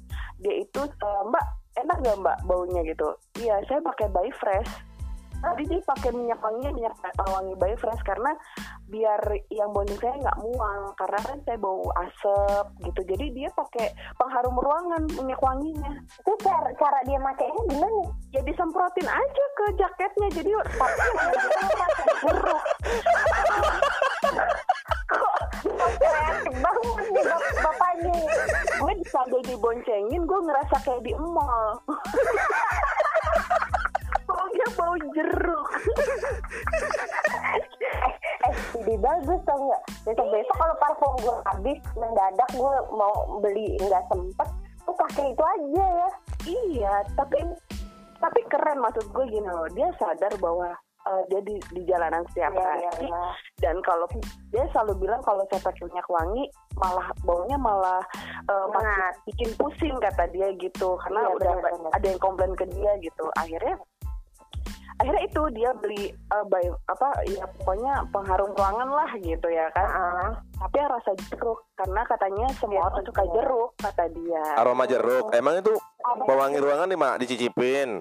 [0.42, 1.46] dia itu "Eh, mbak
[1.82, 2.82] enak gak mbak baunya?
[2.87, 3.08] Gitu.
[3.42, 4.70] Iya saya pakai bayi fresh
[5.42, 8.31] jadi dia pakai minyak wangi minyak wangi bayi fresh karena
[8.87, 13.00] biar yang bonceng saya nggak muang karena kan saya bau asap gitu.
[13.14, 15.92] Jadi dia pakai pengharum ruangan minyak wanginya.
[16.22, 18.02] Itu cara cara dia makainya gimana?
[18.31, 20.50] Ya disemprotin aja ke jaketnya jadi
[25.12, 25.35] kok
[26.02, 28.14] kreatif banget nih bap- bapaknya.
[28.78, 31.83] Gue sambil diboncengin gue ngerasa kayak di mall
[34.62, 35.68] baunya bau jeruk.
[38.42, 39.83] Eh eh ide bagus tau nggak?
[40.03, 44.48] Besok besok kalau parfum gue habis mendadak gue mau beli nggak sempet
[44.83, 46.09] tuh pakai itu aja ya.
[46.48, 47.38] Iya tapi
[48.18, 49.68] tapi keren maksud gue gini loh.
[49.70, 50.75] Dia sadar bahwa
[51.07, 52.83] eh, dia di, di jalanan setiap Iya, hari.
[52.83, 53.22] iya, iya.
[53.62, 54.07] dan kalau
[54.51, 56.44] dia selalu bilang kalau saya pakai minyak wangi
[56.83, 58.03] malah baunya malah
[58.48, 58.98] eh, makin
[59.31, 60.98] bikin pusing kata dia gitu.
[61.07, 61.90] Karena udah benar, benar.
[61.94, 63.31] ada yang komplain ke dia gitu.
[63.38, 63.79] Akhirnya
[64.94, 69.85] akhirnya itu dia beli eh, by- apa ya pokoknya pengharum ruangan lah gitu ya kan
[69.85, 70.28] Ah,
[70.59, 73.35] tapi yang rasa jeruk karena katanya semua Iya, orang suka betul.
[73.35, 75.24] jeruk kata dia Aroma jeruk.
[75.33, 75.72] Emang itu
[76.22, 78.00] pewangi ruangan nih mak dicicipin.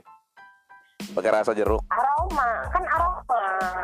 [1.11, 1.81] Pakai rasa jeruk.
[1.89, 3.41] aroma kan aroma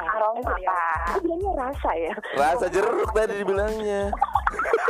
[0.08, 0.70] aroma Iya.
[0.70, 4.02] pak Aku bilangnya rasa ya Rasa jeruk tadi dibilangnya.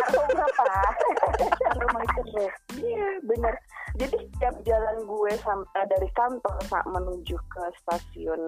[0.03, 0.91] aroma pak
[1.73, 3.55] aroma jeruk iya bener
[3.97, 8.41] jadi setiap jalan gue sampai dari kantor saat menuju ke stasiun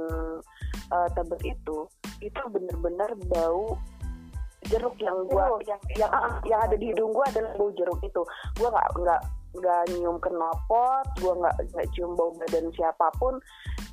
[0.93, 1.77] eh, Tebet itu
[2.21, 3.73] itu bener-bener bau
[4.69, 5.61] jeruk yang gua Jeruk.
[5.65, 8.21] yang yang, ah, yang ada di hidung gue adalah bau jeruk itu.
[8.59, 13.33] Gue nggak nggak nggak nyium knalpot gue nggak nggak cium bau badan siapa pun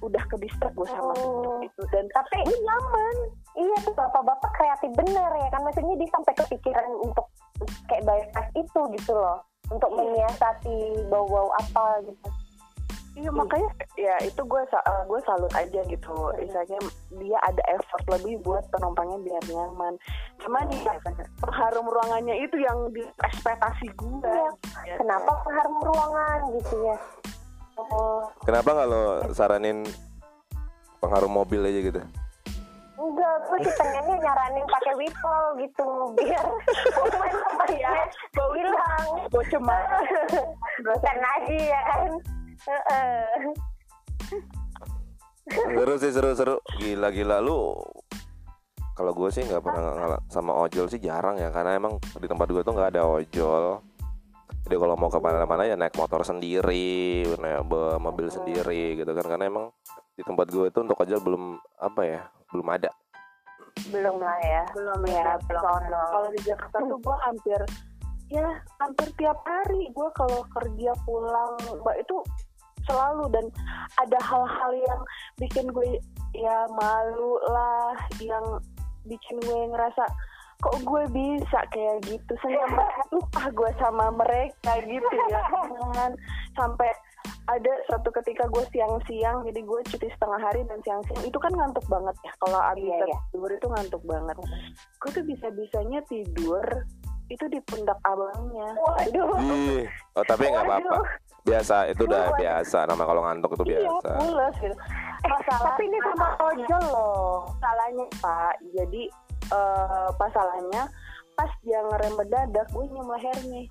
[0.05, 1.41] udah ke distract gue sama Oh.
[1.41, 1.83] jeruk itu.
[1.95, 3.17] Dan tapi nyaman.
[3.57, 5.65] iya tuh bapak-bapak kreatif bener ya kan?
[5.65, 7.25] Maksudnya dia sampai kepikiran untuk
[7.89, 12.29] kayak bypass itu gitu loh untuk menyiasati bau-bau apa gitu
[13.17, 16.77] Iya makanya ya itu gue eh, gue salut aja gitu misalnya
[17.17, 19.97] dia ada effort lebih buat penumpangnya biar nyaman
[20.45, 20.93] cuman ya
[21.41, 24.53] pengharum ruangannya itu yang di ekspektasi gue Iya.
[24.85, 24.97] Ya.
[25.01, 26.97] kenapa pengharum ruangan gitu ya
[27.81, 29.03] oh Kenapa nggak lo
[29.33, 29.81] saranin
[31.01, 32.01] pengharum mobil aja gitu?
[32.97, 36.47] Enggak gue sih pengennya nyaranin pakai wipol gitu biar
[36.97, 37.93] momen tempatnya
[38.33, 40.01] bau hilang bau cemara
[40.81, 42.13] bukan lagi ya kan
[42.65, 43.53] Heeh.
[45.47, 46.57] Seru sih seru-seru.
[46.81, 47.77] Gila-gila lu.
[48.97, 52.49] Kalau gue sih nggak pernah ngalah sama ojol sih jarang ya karena emang di tempat
[52.49, 53.85] gue tuh nggak ada ojol.
[54.67, 57.63] Jadi kalau mau ke mana-mana ya naik motor sendiri, naik
[58.03, 59.71] mobil sendiri gitu kan karena emang
[60.17, 61.45] di tempat gue tuh untuk ojol belum
[61.79, 62.91] apa ya belum ada.
[63.93, 64.63] belum lah ya.
[64.73, 65.63] Belum ya ya belum.
[65.93, 67.61] kalau di Jakarta tuh gue hampir
[68.27, 68.47] ya
[68.83, 71.55] hampir tiap hari gue kalau kerja pulang
[71.85, 72.17] mbak itu
[72.89, 73.25] selalu.
[73.31, 73.47] Dan
[74.01, 75.01] ada hal-hal yang
[75.39, 76.01] bikin gue
[76.35, 78.45] ya malu lah yang
[79.07, 80.05] bikin gue ngerasa
[80.57, 82.33] kok gue bisa kayak gitu?
[82.41, 85.43] Senyaman lupa gue sama mereka gitu ya
[85.95, 86.17] kan.
[86.57, 86.91] Sampai
[87.47, 91.23] ada suatu ketika gue siang-siang jadi gue cuti setengah hari dan siang-siang.
[91.23, 93.19] Itu kan ngantuk banget ya kalau abis Iya, iya.
[93.31, 94.37] tidur itu ngantuk banget.
[94.99, 96.65] Gue tuh bisa-bisanya tidur
[97.27, 98.69] itu di pundak abangnya.
[98.79, 99.31] Waduh.
[99.43, 99.87] Ih,
[100.19, 100.99] oh tapi nggak apa-apa.
[101.47, 102.79] Biasa itu udah biasa.
[102.91, 104.11] Nama kalau ngantuk itu iya biasa.
[104.19, 104.77] pulas gitu.
[105.27, 107.37] Masalah tapi ini sama ojol loh.
[107.63, 109.03] Salahnya pak jadi
[109.55, 110.83] eh pasalnya
[111.37, 113.63] pas dia ngerem mendadak gue nyium lehernya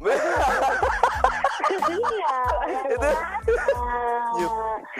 [1.68, 2.38] iya
[2.94, 3.10] itu?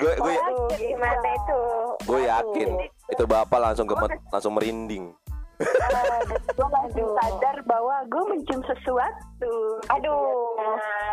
[0.01, 1.61] Gue gue Waduh, gimana itu?
[2.07, 2.69] Gue yakin
[3.11, 5.13] itu bapak langsung gemet langsung merinding.
[6.57, 9.53] gue langsung sadar bahwa gue mencium sesuatu.
[9.93, 10.57] Aduh.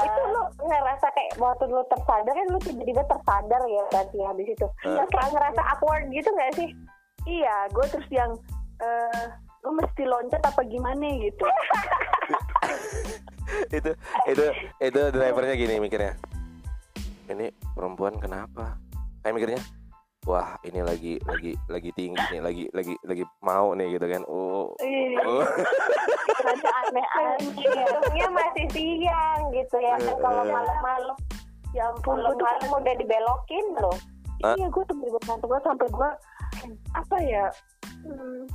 [0.08, 4.68] Itu lu ngerasa kayak waktu lu tersadar kan lu tiba-tiba tersadar ya berarti habis itu.
[4.88, 5.04] Eh.
[5.12, 6.70] terus ngerasa awkward gitu gak sih?
[7.28, 8.32] Iya gue terus yang
[8.80, 9.26] eh
[9.68, 11.44] gue mesti loncat apa gimana gitu
[13.78, 13.92] itu
[14.28, 14.46] itu
[14.84, 16.14] itu drivernya gini mikirnya.
[17.28, 18.80] Ini perempuan kenapa?
[19.24, 19.62] Kayak mikirnya
[20.28, 24.24] wah ini lagi lagi lagi tinggi nih lagi lagi lagi mau nih gitu kan.
[24.28, 25.44] Oh, Iya, oh.
[26.44, 28.28] rada aneh-aneh.
[28.28, 29.96] Masih siang gitu ya.
[29.96, 30.52] Kan kalau Eh.
[30.52, 31.18] malam-malam
[31.76, 33.98] ya ampun gue tuh udah dibelokin loh.
[34.44, 36.10] Iya gue tuh ngantuk banget sampai gue
[36.94, 37.46] apa ya
[38.06, 38.46] hmm,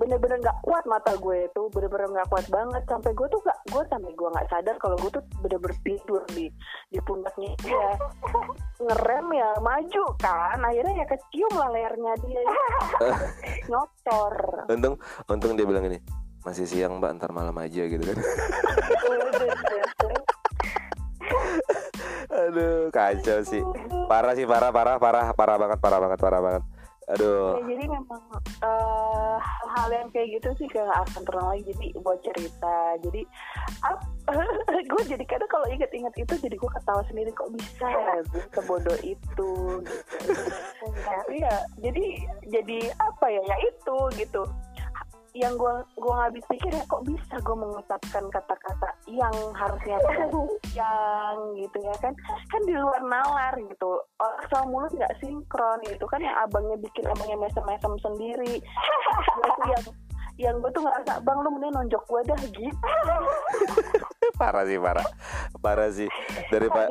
[0.00, 2.82] bener-bener nggak kuat mata gue itu bener-bener nggak kuat banget.
[2.88, 6.48] Sampai gue tuh gak gue sampai gue nggak sadar kalau gue tuh bener-bener tidur di
[6.88, 8.00] di pundaknya dia.
[8.88, 10.56] Ngerem ya maju kan.
[10.64, 12.40] Akhirnya ya kecium lah lehernya dia.
[13.70, 14.64] Nyotor.
[14.72, 14.96] Untung
[15.28, 16.00] untung dia bilang ini
[16.40, 18.16] masih siang mbak ntar malam aja gitu kan.
[22.40, 23.60] Aduh kacau sih.
[24.08, 26.64] Parah sih parah parah parah parah banget parah banget parah banget
[27.16, 27.58] aduh.
[27.58, 32.20] Ya, jadi memang eh, hal-hal yang kayak gitu sih gak akan terulang lagi jadi buat
[32.22, 32.76] cerita.
[33.02, 33.22] Jadi
[34.90, 38.98] gue jadi kadang kalau inget-inget itu jadi gue ketawa sendiri kok bisa ya gue sebodoh
[39.02, 39.52] itu?
[40.22, 40.32] Gitu.
[41.02, 42.04] Tapi ya jadi
[42.46, 44.42] jadi apa ya ya itu gitu
[45.34, 49.96] yang gue gue nggak habis pikir ya kok bisa gue mengucapkan kata-kata yang harusnya
[50.78, 52.14] yang gitu ya kan?
[52.50, 54.02] Kan di luar nalar gitu.
[54.18, 56.18] Orang sama mulut nggak sinkron gitu kan?
[56.22, 58.54] Yang abangnya bikin abangnya mesem-mesem sendiri.
[59.70, 59.84] Yang
[60.40, 62.72] yang gue tuh ngerasa bang lu mending nonjok gue dah gitu
[64.40, 65.06] parah sih parah
[65.58, 66.08] parah sih
[66.50, 66.88] dari pak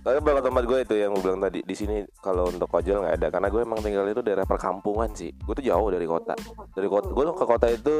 [0.00, 3.14] Tapi kalau tempat gue itu yang gue bilang tadi di sini kalau untuk ojol nggak
[3.20, 5.34] ada karena gue emang tinggal itu daerah perkampungan sih.
[5.44, 6.32] Gue tuh jauh dari kota.
[6.72, 7.96] Dari kota gue ke kota itu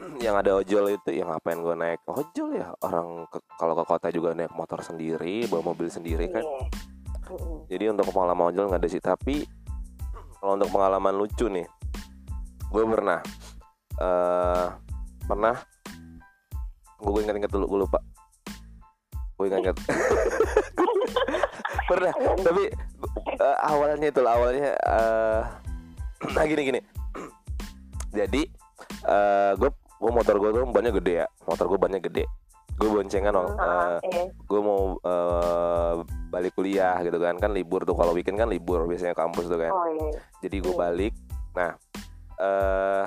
[0.24, 4.08] yang ada ojol itu yang ngapain gue naik ojol ya orang ke- kalau ke kota
[4.10, 6.42] juga naik motor sendiri bawa mobil sendiri kan
[7.28, 7.76] Iya.
[7.76, 9.02] Jadi untuk pengalaman ojol nggak ada sih.
[9.02, 9.44] Tapi
[10.40, 11.66] kalau untuk pengalaman lucu nih,
[12.72, 13.20] gue pernah
[13.98, 14.66] eh
[15.28, 15.54] pernah
[16.98, 17.98] gue ingat-ingat dulu gue lupa.
[19.38, 19.76] Gue ingat-ingat.
[21.88, 22.12] pernah.
[22.42, 22.62] Tapi
[23.38, 25.42] eh, awalnya itu lah, awalnya eh
[26.34, 26.80] nah gini gini.
[28.18, 28.42] Jadi
[29.06, 31.26] eh gue gue motor gue tuh bannya gede ya.
[31.46, 32.24] Motor gue bannya gede.
[32.78, 35.94] Gue boncengan eh, Ah, gue mau eh,
[36.28, 39.72] balik kuliah gitu kan kan libur tuh kalau weekend kan libur biasanya kampus tuh kan
[39.72, 40.20] Oh iya.
[40.44, 40.78] jadi gue Iya.
[40.78, 41.14] balik
[41.56, 41.72] nah
[42.38, 43.04] eh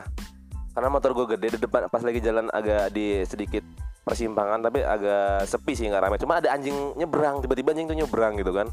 [0.72, 3.64] karena motor gue gede di depan pas lagi jalan agak di sedikit
[4.02, 8.34] persimpangan tapi agak sepi sih nggak ramai cuma ada anjing nyebrang tiba-tiba anjing tuh nyebrang
[8.40, 8.68] gitu kan.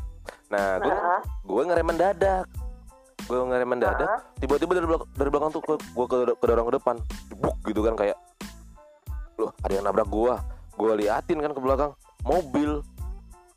[0.49, 2.47] Nah gue Ah, gue ngerem mendadak.
[3.27, 4.09] Gue ngerem mendadak.
[4.09, 4.21] Ah.
[4.41, 6.97] tiba-tiba dari belakang, dari belakang tuh gue ke kedorong ke depan.
[7.29, 8.17] Jebuk gitu kan kayak
[9.39, 10.35] loh ada yang nabrak gue
[10.79, 11.91] gue liatin kan ke belakang.
[12.23, 12.81] Mobil.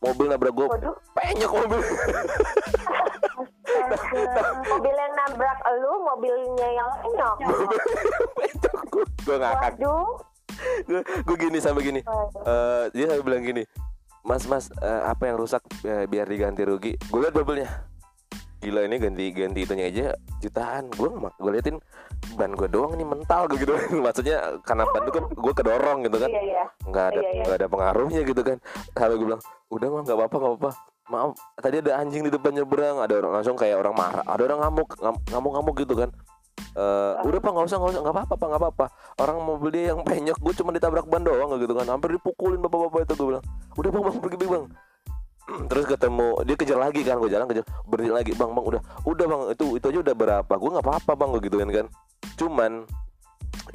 [0.02, 0.66] Mobil nabrak gue
[1.14, 1.80] penyok mobil
[4.68, 7.38] mobil yang nabrak lu, mobilnya yang lenyok.
[9.26, 10.08] gue ngakak Waduh.
[11.24, 12.02] gue gini sampai gini.
[12.44, 13.64] Eh, dia sampai bilang gini
[14.22, 17.70] mas mas eh, apa yang rusak Eh, biar diganti rugi gue liat mobilnya
[18.62, 20.06] gila ini ganti ganti itunya aja
[20.38, 21.82] jutaan gue gue liatin
[22.38, 23.74] ban gue doang nih mental gue gitu
[24.06, 26.64] maksudnya karena ban itu kan gue kedorong gitu kan Iya, iya.
[26.86, 27.42] nggak ada Iya, iya.
[27.42, 28.58] nggak ada pengaruhnya gitu kan
[28.94, 29.42] kalau gue bilang
[29.74, 30.72] udah mah nggak apa-apa nggak apa-apa
[31.12, 33.04] maaf tadi ada anjing di depan nyebrang.
[33.04, 34.24] Ada orang langsung kayak orang marah.
[34.24, 36.10] Ada orang ngamuk ngam- ngamuk-ngamuk gitu kan.
[36.72, 38.02] Eh, udah pak nggak usah nggak usah.
[38.02, 38.86] Nggak apa-apa pak nggak apa-apa.
[39.20, 41.86] Orang mobil dia yang penyok gue cuma ditabrak ban doang gitu kan.
[41.92, 43.46] Hampir dipukulin bapak-bapak itu gue bilang.
[43.76, 44.66] Udah bang bang pergi bang
[45.74, 47.66] terus ketemu dia kejar lagi kan gue jalan kejar.
[47.84, 48.82] Berhenti lagi bang bang udah.
[49.04, 50.54] Udah bang itu itu aja udah berapa?
[50.56, 51.88] Gue nggak apa-apa bang gue gitu kan.
[52.40, 52.72] Cuman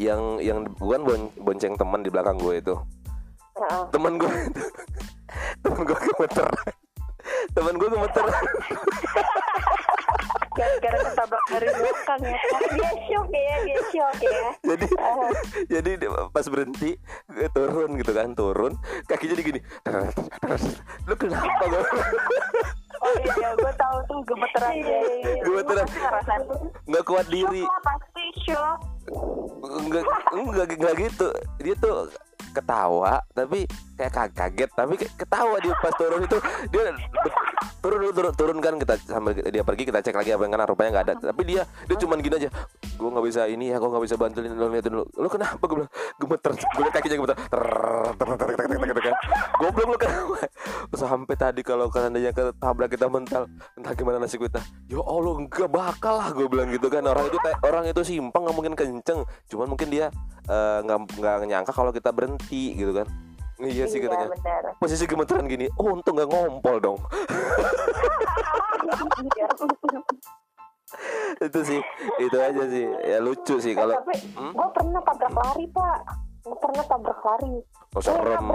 [0.00, 2.74] yang yang bukan bon- bonceng teman di belakang gue itu.
[3.92, 4.28] Teman gue
[5.64, 6.48] teman gue gemeter
[7.52, 8.24] teman gue gemeter.
[10.56, 12.38] Gara-gara ketabrak dari belakang ya.
[12.76, 14.48] Dia shock ya, dia shock ya.
[14.64, 14.86] jadi
[15.68, 16.96] jadi dia- pas berhenti
[17.28, 18.72] gue turun gitu kan turun.
[19.04, 19.60] Kakinya jadi gini.
[21.04, 21.82] Lu kenapa gue
[22.96, 25.42] Oh iya, gue tahu tuh gemeteran Iya, iya, iya.
[25.44, 25.86] gemeteran.
[26.88, 27.62] Nggak kuat diri.
[27.84, 28.78] Pasti shock.
[29.62, 31.28] enggak enggak enggak gitu.
[31.60, 32.08] Dia tuh
[32.56, 36.38] ketawa tapi kayak kag- kaget tapi kayak ketawa dia pas turun itu
[36.72, 36.96] dia
[37.86, 40.90] turun turun, turun kan kita sambil dia pergi kita cek lagi apa yang kena rupanya
[40.98, 41.14] nggak ada.
[41.30, 42.50] Tapi dia dia cuman gini aja
[42.96, 45.04] gue nggak bisa ini ya gue nggak bisa bantuin lo liatin dulu.
[45.14, 45.62] Lo kenapa?
[45.62, 46.50] Gue bilang gemeter.
[46.56, 47.36] Gue liat kakinya gemeter.
[47.46, 47.64] Ter.
[49.60, 50.36] goblok lo kenapa?
[50.96, 53.46] Sampai tadi kalau seandainya ketabrak kita mental
[53.78, 57.04] entah gimana nasib kita ya allah enggak bakal lah gue bilang gitu kan.
[57.06, 59.20] Orang itu orang itu simpang nggak mungkin kenceng.
[59.46, 60.10] Cuman mungkin dia
[60.50, 63.06] eh, nggak nggak nyangka kalau kita berhenti gitu kan
[63.58, 64.62] iya sih Iya, katanya benar.
[64.76, 66.98] posisi gemeteran gini oh untung nggak ngompol dong
[69.18, 69.46] Iya.
[71.38, 71.80] itu sih
[72.18, 74.52] itu aja sih ya lucu sih Eh, kalau tapi Hmm?
[74.52, 75.98] gue pernah tabrak lari, Pak.
[76.40, 77.54] Gue pernah tabrak lari.
[77.90, 78.46] oh serem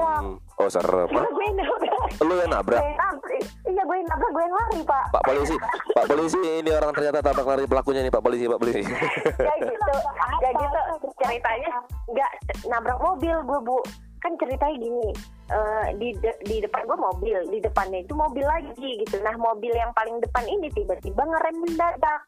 [0.55, 1.27] oh serem Iya, Hah?
[1.27, 2.21] gue yang nabrak.
[2.21, 3.41] lu yang nabrak Gue yang nabrak.
[3.67, 5.03] Iya, gue yang nabrak, gue yang lari, Pak.
[5.11, 5.55] Pak polisi,
[5.91, 8.81] Pak polisi ini orang ternyata tabrak lari pelakunya nih Pak polisi, Pak polisi.
[8.81, 9.91] Gak gitu,
[10.39, 10.79] gak gitu.
[11.21, 11.71] Ceritanya
[12.09, 12.31] nggak
[12.65, 13.77] nabrak mobil gue, Bu.
[14.21, 15.09] Kan ceritanya gini,
[15.49, 19.17] eh, di de- di depan gue mobil, di depannya itu mobil lagi gitu.
[19.25, 22.21] Nah, mobil yang paling depan ini tiba-tiba ngerem mendadak.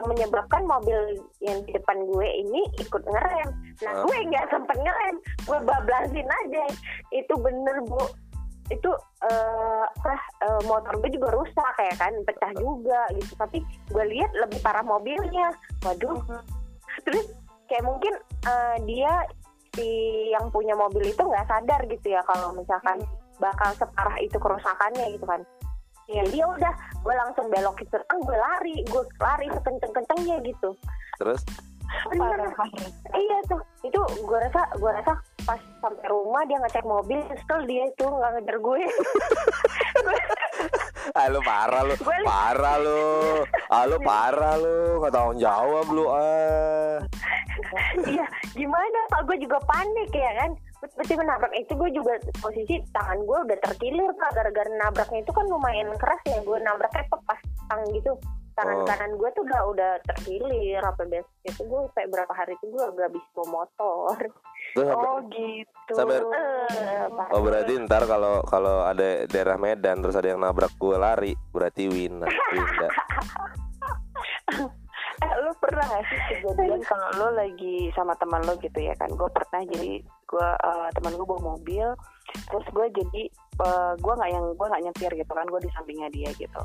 [0.00, 3.48] Menyebabkan mobil yang di depan gue ini ikut ngerem.
[3.84, 6.64] Nah, gue nggak sempet ngerem, gue bablasin aja.
[7.12, 8.04] Itu bener, Bu.
[8.72, 8.92] Itu
[9.28, 13.32] eh, apa eh, motor gue juga rusak ya kan, pecah juga gitu.
[13.36, 13.60] Tapi
[13.92, 15.52] gue lihat lebih parah mobilnya.
[15.84, 16.20] Waduh,
[17.04, 17.28] terus
[17.70, 18.14] kayak mungkin
[18.50, 19.12] eh, dia
[19.70, 19.88] si
[20.34, 22.98] yang punya mobil itu nggak sadar gitu ya kalau misalkan
[23.38, 25.40] bakal separah itu kerusakannya gitu kan.
[26.10, 26.74] Ya dia udah
[27.06, 30.74] gue langsung belok ke tengah gue lari gue lari sekenceng kencengnya gitu.
[31.22, 31.46] Terus?
[31.90, 32.54] Parah,
[33.18, 37.82] iya tuh itu gue rasa gue rasa pas sampai rumah dia ngecek mobil kesel dia
[37.90, 38.78] itu nggak ngejar gue
[41.18, 41.94] ah lu parah lu,
[42.24, 43.02] parah lu.
[43.70, 46.98] Ah lu parah lu, nggak tanggung jawab lu ah.
[48.08, 48.26] iya
[48.56, 49.20] gimana pak?
[49.28, 50.50] Gue juga panik ya kan?
[50.80, 51.52] Tiba-tiba nabrak.
[51.54, 54.30] Itu gue juga posisi tangan gue udah terkilir pak.
[54.32, 56.38] Gara-gara nabraknya itu kan lumayan keras ya.
[56.40, 58.16] Gue nabraknya pas tang gitu
[58.60, 58.84] tangan Oh.
[58.84, 62.84] kanan gue tuh udah udah terkilir apa biasa itu gue kayak berapa hari itu gue
[62.92, 64.16] gak bisa bawa motor
[64.70, 65.92] Terus sampai- Oh gitu.
[65.92, 66.22] Sampai-
[67.10, 67.28] Pak.
[67.30, 71.88] Oh berarti ntar kalau kalau ada daerah Medan terus ada yang nabrak gue lari berarti
[71.88, 72.88] win Winda.
[75.20, 79.04] Eh, lu pernah gak sih kejadian kalau lu lagi sama teman lu gitu ya kan?
[79.10, 81.92] Gue pernah jadi gue eh, teman gue bawa mobil,
[82.46, 83.22] terus gue jadi
[83.60, 86.62] eh, gue nggak yang gue nggak nyetir gitu kan gue di sampingnya dia gitu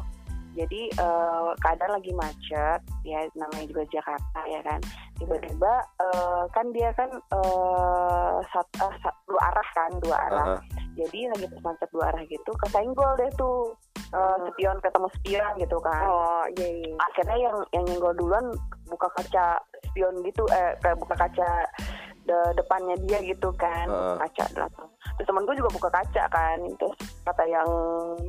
[0.56, 4.80] jadi eh, keadaan lagi macet ya namanya juga Jakarta ya kan.
[5.20, 10.48] Tiba-tiba eh, kan dia kan eh, sat, eh, sat- dua arah kan dua arah.
[10.56, 10.64] Heeh.
[10.96, 13.76] jadi lagi pas macet dua arah gitu kesenggol deh tuh
[14.16, 16.08] eh, spion ketemu spion gitu kan.
[16.08, 16.96] Oh iya iya.
[17.12, 18.48] Akhirnya yang yang nyenggol duluan
[18.88, 19.60] buka kaca
[19.92, 21.68] spion gitu eh kayak buka kaca
[22.26, 24.16] de- depannya dia gitu kan Heeh.
[24.24, 24.90] kaca belakang.
[25.20, 26.96] Terus temen gue juga buka kaca kan terus
[27.28, 27.70] kata yang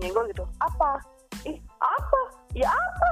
[0.03, 0.99] nyenggol gitu apa
[1.45, 2.21] ih apa?
[2.57, 3.11] Ya apa?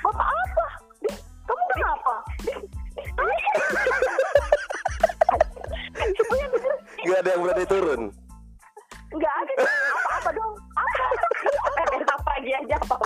[0.00, 0.66] Bapak apa?
[1.46, 2.14] Kamu kenapa?
[7.00, 8.02] Gak ada yang berani turun.
[9.10, 9.52] nggak ada.
[9.66, 10.54] Apa-apa dong.
[10.78, 11.04] Apa?
[11.80, 12.96] Eh apa lagi aja apa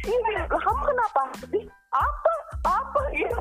[0.00, 0.16] ini
[0.48, 1.22] kamu kenapa
[1.90, 2.32] apa?
[2.66, 3.00] Apa?
[3.14, 3.36] Gitu.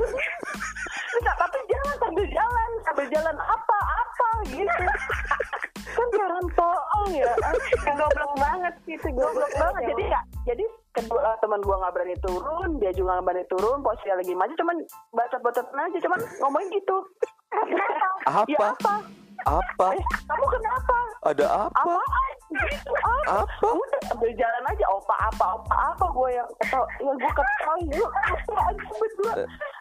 [1.19, 2.69] Enggak, tapi jalan sambil jalan.
[2.85, 3.77] Sambil jalan apa?
[3.77, 4.29] Apa?
[4.49, 4.83] Gitu.
[5.89, 7.33] Kan jalan tool ya.
[7.97, 9.81] Goblok banget gitu goblok banget.
[9.91, 13.77] jadi nggak jadi kedua eh, teman gua nggak berani turun dia juga nggak berani turun
[13.83, 14.77] posisi lagi maju cuman
[15.11, 16.97] bacot-bacotan aja cuman ngomongin gitu.
[18.29, 18.45] Apa?
[18.47, 18.93] ya apa
[19.47, 19.87] Apa?
[19.95, 20.97] eh, kamu kenapa?
[21.23, 21.79] Ada apa?
[21.79, 22.31] apaan?
[22.49, 23.45] Gitu apa?
[23.45, 23.67] Apa?
[23.71, 24.85] udah sambil jalan aja.
[24.91, 25.45] Opa apa?
[25.61, 26.05] Opa apa?
[26.11, 27.73] Gue yang ketawa yang gue ketawa
[28.03, 29.33] ketawa aja berdua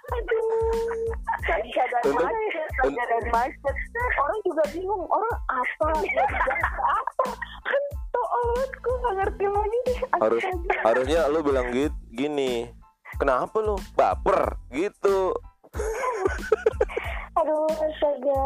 [0.09, 1.13] aduh.
[1.49, 3.77] Lagi keadaan macet lagi keadaan macet.
[4.19, 5.05] Orang juga bingung.
[5.11, 5.89] Orang apa?
[6.47, 7.29] Jalan apa?
[7.67, 7.83] Kan
[8.15, 9.79] toot gue gak ngerti lagi.
[9.85, 10.43] Deh Harus
[10.87, 12.71] harusnya lu bilang gitu gini.
[13.19, 14.55] Kenapa lu baper?
[14.71, 15.35] Gitu?
[17.39, 18.43] aduh astaga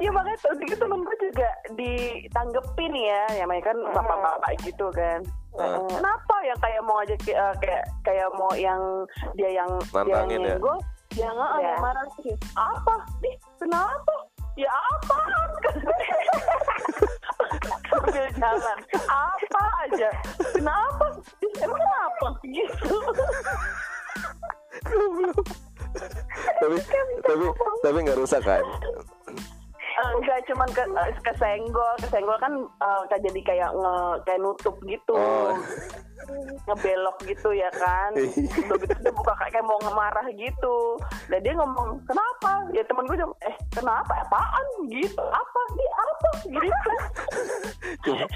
[0.00, 5.20] Iya makanya tuh gitu temen gue juga ditanggepin ya, ya mereka kan bapak-bapak gitu kan.
[5.56, 5.80] Ah.
[5.88, 8.80] Kenapa yang kayak mau ngajak eh, kayak kayak mau yang
[9.36, 10.56] dia yang dia yang Nantangin ya?
[11.16, 11.64] dia nggak Ya.
[11.72, 12.34] yang marah sih.
[12.56, 12.94] Apa?
[13.24, 14.14] Ih, kenapa?
[14.56, 15.18] Ya apa?
[17.92, 20.08] Sambil jalan, apa aja?
[20.52, 21.06] Kenapa?
[21.60, 22.26] Emang kenapa?
[22.44, 22.96] Gitu.
[26.60, 26.76] Tapi
[27.24, 27.44] tapi
[27.82, 28.64] tapi nggak rusak kan?
[29.96, 33.94] Eh, enggak cuman ke eh, kesenggol kesenggol kan eh, kayak jadi kayak nge
[34.28, 35.16] kayak nutup gitu.
[35.16, 35.56] Oh.
[36.66, 38.10] ngebelok gitu ya kan.
[38.12, 40.98] Udah gitu dia buka kayak, mau ngemarah gitu.
[41.30, 42.66] Dan dia ngomong kenapa?
[42.74, 44.26] Ya temen gue bilang, eh kenapa?
[44.26, 44.66] Apaan?
[44.90, 45.22] Gitu.
[45.22, 45.60] Apa?
[45.78, 46.30] Di apa?
[46.50, 46.90] Gitu.
[48.02, 48.26] Cuma,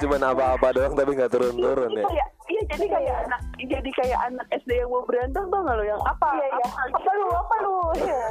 [0.00, 2.04] cuma apa-apa doang tapi nggak turun-turun ya.
[2.08, 2.26] kayak iya
[2.70, 6.28] jadi kayak anak jadi kayak anak SD yang mau berantem tau gak lo yang apa?
[6.34, 6.66] Iya, iya.
[6.66, 8.22] apa, apa lu apa lu Iya.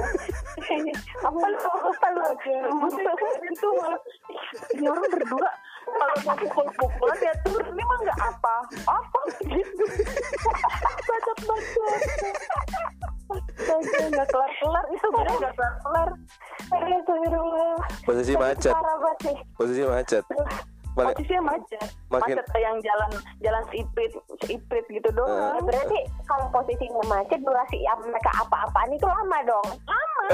[1.28, 2.24] apa lu apa lu
[3.50, 3.70] itu
[4.78, 5.50] ini orang berdua.
[5.84, 8.56] Kalau mau pukul-pukulan ya turun ini mah nggak apa.
[8.88, 9.20] Apa?
[9.46, 9.84] Gitu
[11.04, 11.38] bacot.
[11.44, 11.84] Bacot
[13.34, 16.10] Astaga, nggak kelar kelar itu bener nggak kelar kelar
[17.24, 17.76] Astagfirullah.
[18.06, 18.74] Posisi macet,
[19.58, 20.24] posisi macet.
[20.94, 21.18] Balik.
[21.18, 21.90] posisinya macet.
[22.14, 24.12] Makin- macet yang jalan jalan seiprit
[24.46, 25.58] seiprit gitu doang.
[25.58, 29.68] Nah, berarti kalau posisinya macet durasi ya mereka apa-apaan itu lama dong.
[29.90, 30.26] Lama.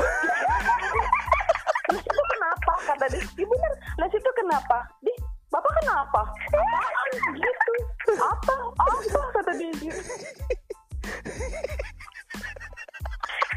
[1.89, 2.73] Lah itu kenapa?
[2.85, 3.73] Kata dia iya bener.
[3.97, 4.77] Lah itu kenapa?
[4.99, 5.13] Di
[5.47, 6.21] bapak kenapa?
[6.51, 7.07] Apaan
[7.39, 7.71] gitu.
[8.19, 8.55] Apa?
[8.83, 9.21] Apa?
[9.39, 10.01] Kata dia gitu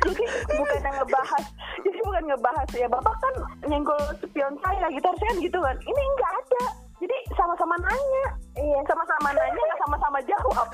[0.03, 0.25] jadi
[0.59, 1.45] bukan yang ngebahas
[1.83, 3.35] jadi bukan ngebahas ya bapak kan
[3.71, 5.07] nyenggol spion saya gitu.
[5.07, 5.77] Harusnya kan gitu kan.
[5.79, 6.65] Ini enggak ada
[7.03, 8.25] jadi sama-sama nanya
[8.55, 10.69] iya sama-sama nanya nggak sama-sama jawab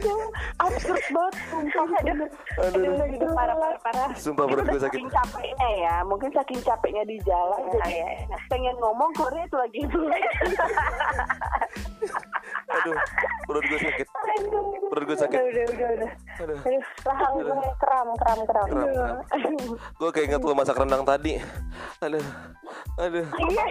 [0.00, 0.16] ya
[0.64, 2.28] absurd banget sumpah Aduh.
[2.64, 4.88] Aduh, gitu parah parah parah Sumpah perut gue sakit.
[4.88, 8.00] saking capeknya ya mungkin saking capeknya di jalan jadi
[8.48, 9.80] pengen ngomong keluarnya itu lagi
[12.72, 12.96] Aduh,
[13.44, 14.06] perut gue sakit.
[14.88, 15.38] Perut gue sakit.
[15.38, 16.58] udah udah udah Aduh.
[16.58, 19.16] Aduh, rahang gue kram kram kram Kram, kram.
[19.92, 21.36] Gue kayak inget lu masak rendang tadi.
[22.00, 22.24] Aduh,
[23.00, 23.26] aduh.
[23.48, 23.64] Iya.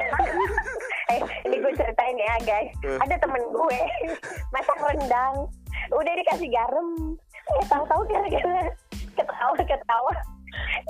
[1.11, 2.72] eh, ini gue ceritain ya guys.
[2.88, 2.97] Eh.
[3.03, 3.80] Ada temen gue
[4.55, 5.51] masak rendang,
[5.91, 7.19] udah dikasih garam,
[7.59, 8.63] eh tahu-tahu gara-gara
[9.11, 10.13] ketawa-ketawa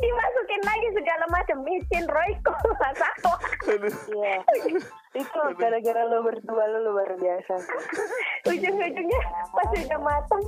[0.02, 3.38] dimasukin lagi segala macam micin, royco, masalah.
[3.70, 3.94] Aduh.
[4.10, 4.36] Iya.
[5.12, 7.60] itu gara-gara lo berdua lo luar biasa
[8.48, 9.22] Ujung-ujungnya
[9.52, 10.44] pas udah matang,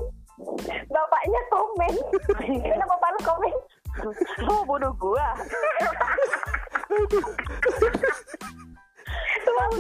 [0.88, 1.94] bapaknya komen.
[2.64, 3.56] Kenapa bapak lu komen?
[4.42, 5.38] lo bunuh gua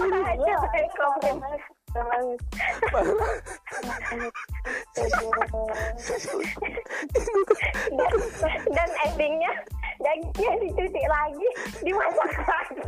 [0.03, 1.35] Aja pakai komen.
[7.93, 8.13] dan,
[8.73, 9.53] dan endingnya
[10.01, 11.47] dagingnya dicuci lagi
[11.85, 12.81] dimasak lagi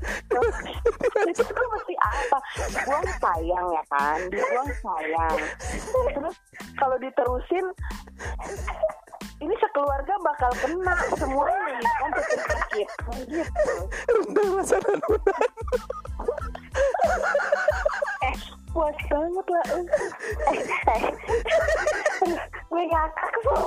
[1.29, 2.37] itu mesti apa?
[2.81, 4.19] Buang sayang ya kan?
[4.33, 5.37] Dibuang sayang.
[6.17, 6.35] Terus
[6.81, 7.65] kalau diterusin
[9.43, 12.89] ini sekeluarga bakal kena semuanya nih kan sakit
[13.23, 13.75] gitu
[14.09, 14.77] Rendang rasa
[18.25, 18.35] eh
[18.75, 19.65] puas banget lah
[20.51, 20.61] eh.
[20.91, 21.03] eh,
[22.67, 23.63] gue ngakak tuh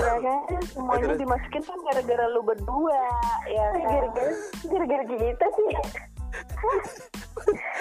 [0.00, 1.20] ya kan semuanya Terus?
[1.20, 3.02] dimasukin kan gara-gara lu berdua
[3.44, 3.84] ya kan?
[3.84, 4.32] gara-gara
[4.64, 5.72] gara-gara gitu sih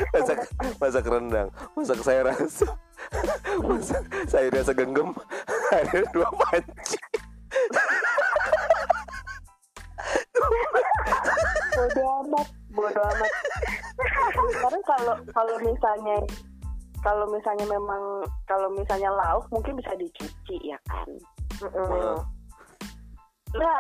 [0.10, 0.40] Masak
[0.80, 2.74] masak rendang, masak sayur asam.
[4.32, 5.16] Sayur rasa genggam.
[5.72, 6.98] Ada dua panci.
[11.80, 13.32] bodo amat bodo amat
[14.52, 16.18] sekarang kalau kalau misalnya
[17.00, 18.04] kalau misalnya memang
[18.52, 21.08] kalau misalnya lauk mungkin bisa dicuci ya kan
[21.60, 22.16] Nah,
[23.58, 23.78] nah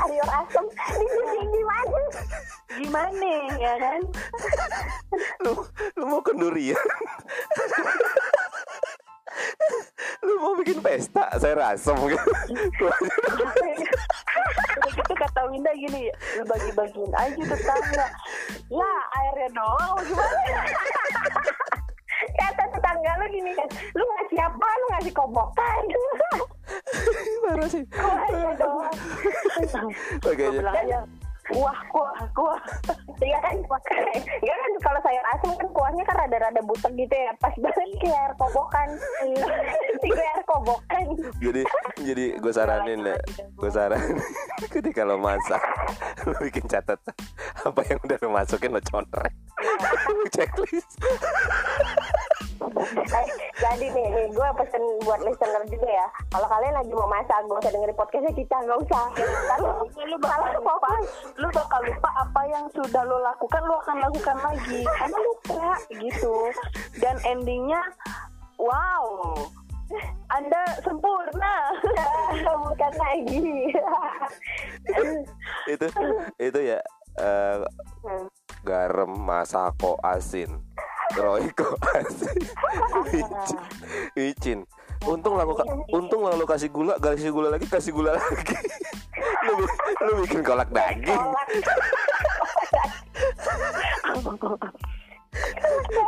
[0.00, 2.00] sayur asem di sini gimana
[2.78, 4.00] gimana ya kan
[5.44, 5.52] lu
[6.00, 6.78] lu mau ke durian?
[10.24, 11.30] Lu mau bikin pesta?
[11.38, 12.30] Sayur asam gitu?
[14.80, 18.06] udah gitu kata Winda gini lu bagi-bagiin aja tetangga.
[18.70, 20.62] Lah airnya doang gimana?
[22.36, 24.68] Kata tetangga lu gini kan lu ngasih apa?
[24.68, 25.82] Lu ngasih kobokan.
[27.44, 27.84] Parah sih.
[27.88, 28.94] Kuahnya doang.
[30.24, 31.00] Oke, aja
[31.50, 32.62] kuah kuah kuah.
[33.20, 33.52] Iya kan,
[34.40, 37.36] Iya kan kalau sayur asam kan kuahnya kan rada-rada butek gitu ya.
[37.36, 38.88] Pas banget kayak air kobokan.
[40.02, 41.04] Tiga air kobokan.
[41.36, 41.62] Jadi
[42.00, 43.16] jadi gue saranin ya
[43.60, 44.16] gue saranin.
[44.72, 45.60] Ketika lo masak
[46.24, 47.16] lo bikin catatan
[47.64, 49.34] apa yang udah lo masukin lo contrek
[50.08, 51.00] Lu checklist
[53.60, 56.06] Jadi nih, nih gue pesen buat listener juga ya.
[56.32, 59.04] Kalau kalian lagi mau masak, gak usah dengerin podcastnya kita Gak usah.
[59.16, 60.92] Kalau lu bakal lupa.
[61.40, 64.80] lu bakal lupa apa yang sudah lo lakukan lo akan lakukan lagi.
[64.84, 66.36] Karena lupa gitu.
[67.00, 67.80] Dan endingnya
[68.60, 69.34] wow.
[70.30, 71.54] Anda sempurna.
[72.44, 73.74] Bukan lagi.
[75.66, 75.86] Itu
[76.38, 76.80] itu ya
[77.20, 78.32] Hmm.
[78.64, 80.62] garam masako asin
[83.06, 83.58] micin
[84.14, 84.58] micin
[85.02, 88.56] untung ka- untung lah lo kasih gula kasih gula lagi kasih gula lagi.
[89.40, 89.64] Lu,
[90.02, 91.24] lu bikin kolak daging.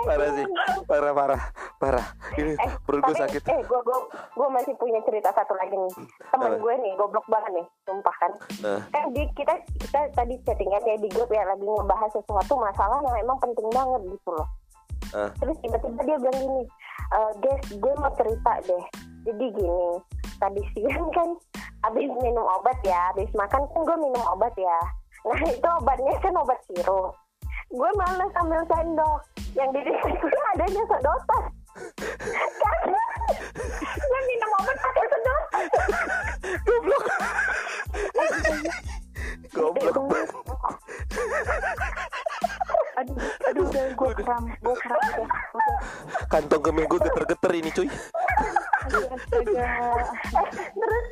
[0.03, 0.47] Parah sih.
[0.85, 1.43] Parah parah.
[1.79, 2.07] Parah.
[2.35, 3.43] Ini Eh, perut gue sakit.
[3.47, 3.99] Eh, gue gue
[4.35, 5.93] gue masih punya cerita satu lagi nih.
[6.29, 8.33] Temen gue nih, goblok banget nih, sumpah kan.
[8.61, 12.99] Eh, Kan di kita kita tadi chattingan ya di grup ya lagi ngebahas sesuatu masalah
[13.01, 14.49] yang emang penting banget gitu loh.
[15.17, 16.63] Eh, Terus tiba-tiba dia bilang gini,
[17.13, 18.85] e, guys, gue mau cerita deh.
[19.29, 19.89] Jadi gini,
[20.43, 21.29] tadi siang kan
[21.91, 24.79] abis minum obat ya, abis makan kan gue minum obat ya.
[25.23, 27.15] Nah itu obatnya kan obat sirup.
[27.73, 29.21] Gue malas ambil sendok.
[29.53, 29.81] Yang di
[30.23, 31.43] gue adanya sedotan.
[32.61, 33.03] Karena
[33.97, 35.65] gue minum obat pakai sedotan.
[39.53, 40.31] goblok goblok.
[42.93, 43.17] Aduh
[43.49, 45.27] aduh udah gue kram gue kram udah
[45.57, 45.79] udah
[46.29, 47.89] kantong kemih gue geter-geter ini cuy.
[48.83, 49.69] Astaga.
[50.43, 51.07] Eh, terus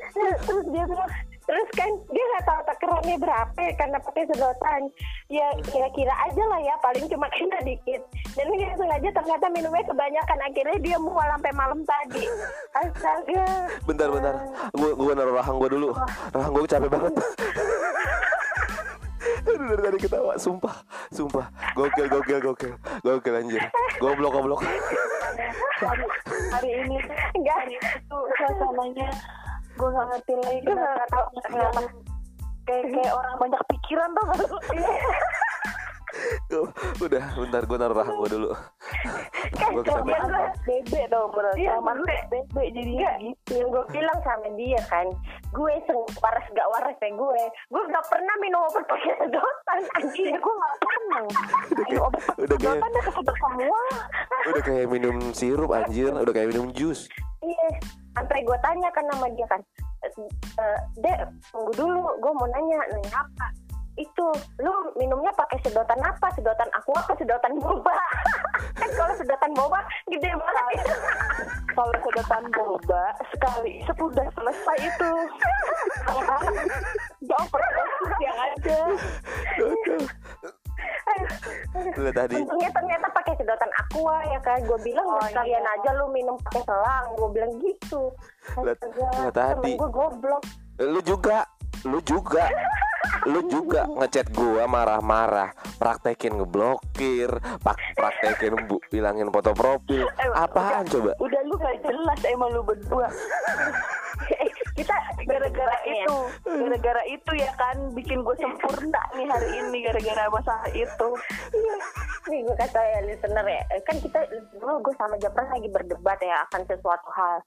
[0.45, 1.11] terus dia bilang
[1.47, 4.83] terus kan dia nggak tahu takarannya berapa ya, karena pakai sedotan.
[5.31, 8.03] Ya kira-kira aja lah ya paling cuma kena dikit.
[8.35, 10.39] Dan dia sengaja ternyata minumnya kebanyakan.
[10.51, 12.25] Akhirnya dia mual sampai malam tadi.
[12.75, 13.45] Astaga.
[13.87, 14.35] Bentar bentar.
[14.75, 15.89] Gue gue naruh rahang gue dulu.
[16.35, 17.15] Rahang gue capek banget.
[19.41, 21.47] Aduh, dari tadi ketawa sumpah sumpah.
[21.75, 22.73] Gokil gokil gokil.
[23.03, 23.63] Gokil anjir.
[23.99, 24.63] Goblok goblok.
[25.81, 26.05] Hari,
[26.55, 26.97] hari ini
[27.35, 29.09] enggak hari itu suasananya
[29.75, 30.61] gue nggak ngerti lagi.
[30.63, 31.81] Gue kenapa tahu kenapa.
[32.69, 34.29] kayak kayak orang banyak pikiran tuh.
[37.03, 38.51] Udah bentar gue naruh rahang gue dulu
[39.57, 40.21] kan dia kesampean.
[40.27, 41.51] gue bebek dong bro.
[41.57, 42.23] Iya, bebek.
[42.31, 43.53] bebek jadinya Enggak, gitu.
[43.57, 45.07] yang gue bilang sama dia kan
[45.51, 47.43] gue seng waras gak waras ya gue.
[47.73, 51.23] Gue gak pernah minum obat pakai sedotan anjir gue gak pernah.
[51.89, 53.83] Ayo, obat udah kayak sedotan udah semua
[54.41, 56.11] udah kayak minum sirup anjir.
[56.13, 57.09] Udah kayak minum jus.
[57.41, 57.69] Iya
[58.11, 59.61] sampai gue tanya kan sama dia kan
[60.05, 60.65] e,
[61.01, 61.19] dek
[61.51, 62.05] tunggu dulu.
[62.21, 63.47] Gue mau nanya nanya apa
[63.99, 64.27] itu
[64.63, 67.97] lu minumnya pakai sedotan apa sedotan aku apa sedotan boba
[68.79, 70.79] kan kalau sedotan boba gede banget
[71.77, 75.11] kalau sedotan boba sekali sudah selesai itu
[77.29, 77.89] jauh proses
[78.23, 78.81] yang ada
[79.59, 80.03] gokil
[81.99, 84.63] Lihat tadi Untungnya ternyata pakai sedotan aqua ya kan.
[84.65, 85.75] Gue bilang Oh, "Udah sekalian iya.
[85.77, 87.05] aja lu minum pakai selang.
[87.19, 88.03] Gue bilang gitu.
[89.35, 89.35] Tadi.
[89.35, 90.43] Temen gue goblok.
[90.81, 91.45] lu juga
[91.83, 92.45] lu juga
[93.25, 97.29] lu juga ngechat gua marah-marah praktekin ngeblokir
[97.59, 102.63] pak praktekin bu bilangin foto profil Eh, apaan coba Udah lu gak jelas emang lu
[102.63, 103.09] berdua.
[104.73, 106.03] kita Gara-gara Iya.
[106.03, 111.09] itu, gara-gara itu ya kan bikin gue sempurna nih hari ini gara-gara masalah itu.
[112.27, 114.21] nih gue kata ya listener ya kan kita
[114.55, 117.41] dulu gue sama Japran lagi berdebat ya akan sesuatu hal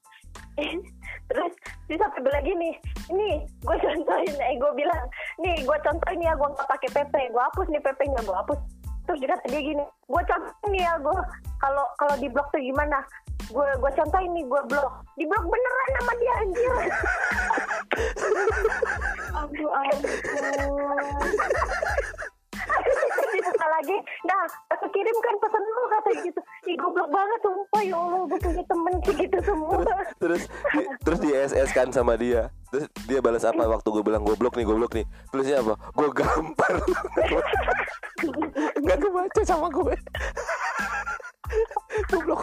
[1.30, 1.54] terus
[1.90, 2.70] dia sampai bilang gini
[3.10, 3.30] ini
[3.64, 4.36] gue contohin.
[4.38, 5.04] Eh gue bilang
[5.42, 8.60] nih gue contohin ya gue nggak pakai PP gue hapus nih PP nya gue hapus.
[9.04, 11.18] Terus dia kata dia gini gue contohin nih ya gue
[11.60, 13.00] kalau kalau di blok tuh gimana?
[13.52, 14.94] Gue gue contohin nih gue blok.
[15.20, 16.74] Di blok beneran sama dia anjir.
[19.44, 20.00] Aduh ampun.
[23.34, 26.40] dibuka lagi nah aku kirimkan pesan lu kata gitu.
[26.64, 29.78] Ih goblok banget sumpah ya Allah gue punya temen kayak gitu semua.
[30.18, 32.48] Terus di- terus di SS kan sama dia.
[32.70, 35.06] Terus dia balas apa waktu gue bilang goblok nih goblok nih.
[35.30, 35.74] Tulisnya apa?
[35.92, 36.74] Gue gampar.
[38.80, 39.96] Nggak kebaca sama gue.
[42.10, 42.42] Goblok.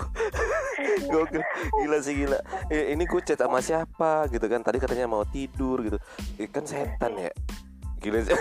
[1.10, 1.42] Gokil.
[1.82, 2.38] gila sih gila.
[2.68, 4.62] Eh, ini gue chat sama siapa gitu kan?
[4.62, 5.98] Tadi katanya mau tidur gitu.
[6.36, 7.32] Eh, kan setan ya.
[8.00, 8.36] Gila sih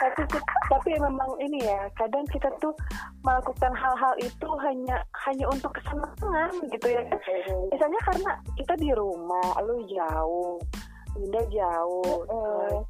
[0.00, 0.22] tapi
[0.70, 2.72] tapi memang ini ya kadang kita tuh
[3.20, 7.02] melakukan hal-hal itu hanya hanya untuk kesenangan gitu ya.
[7.68, 10.56] Misalnya karena kita di rumah lu jauh
[11.18, 12.86] Linda jauh Mm.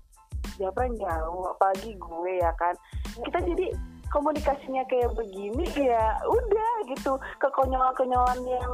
[0.61, 2.77] Japran jauh apalagi gue ya kan.
[3.25, 3.73] Kita jadi
[4.12, 7.16] komunikasinya kayak begini ya udah gitu.
[7.41, 8.71] Kekonyolan-konyolan yang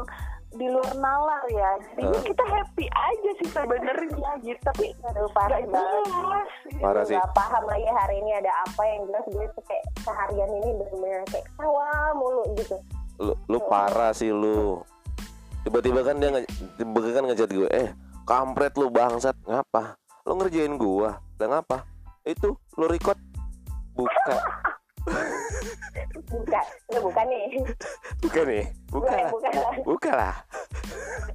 [0.53, 1.71] di luar nalar ya.
[1.93, 2.23] Jadi Eh.
[2.25, 4.61] kita happy aja sih sebenarnya gitu.
[4.63, 6.05] Tapi Aduh, nggak parah banget.
[6.07, 7.15] jelas Parah sih.
[7.15, 11.23] Gak paham lagi hari ini ada apa yang jelas gue tuh kayak seharian ini bener-bener
[11.27, 12.77] kayak tawa mulu gitu.
[13.19, 14.81] Lu, lu parah sih lu.
[15.63, 17.89] Tiba-tiba kan dia nge- tiba-tiba kan ngechat gue eh
[18.23, 19.35] kampret lu bangsat.
[19.43, 19.99] Ngapa?
[20.23, 21.19] Lu ngerjain gua.
[21.35, 21.83] Dan ngapa?
[22.23, 23.19] Itu lu record.
[23.93, 24.37] Buka
[26.31, 27.47] bukan lu bukan nih.
[28.23, 29.31] Buka nih buka Gue lah.
[29.31, 29.75] Bukan lah.
[29.83, 30.35] Buka lah.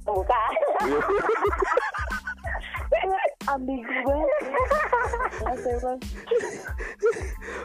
[0.02, 0.42] Buka.
[3.50, 4.30] Ambigu banget.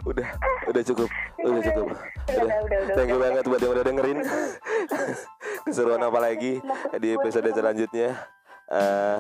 [0.08, 0.28] Udah
[0.68, 1.86] udah cukup udah cukup.
[1.88, 3.26] Udah, udah, udah, udah, thank you udah.
[3.30, 4.18] banget buat yang udah dengerin.
[5.68, 6.60] Keseruan apa lagi
[6.98, 8.37] di episode selanjutnya
[8.68, 9.20] Eh,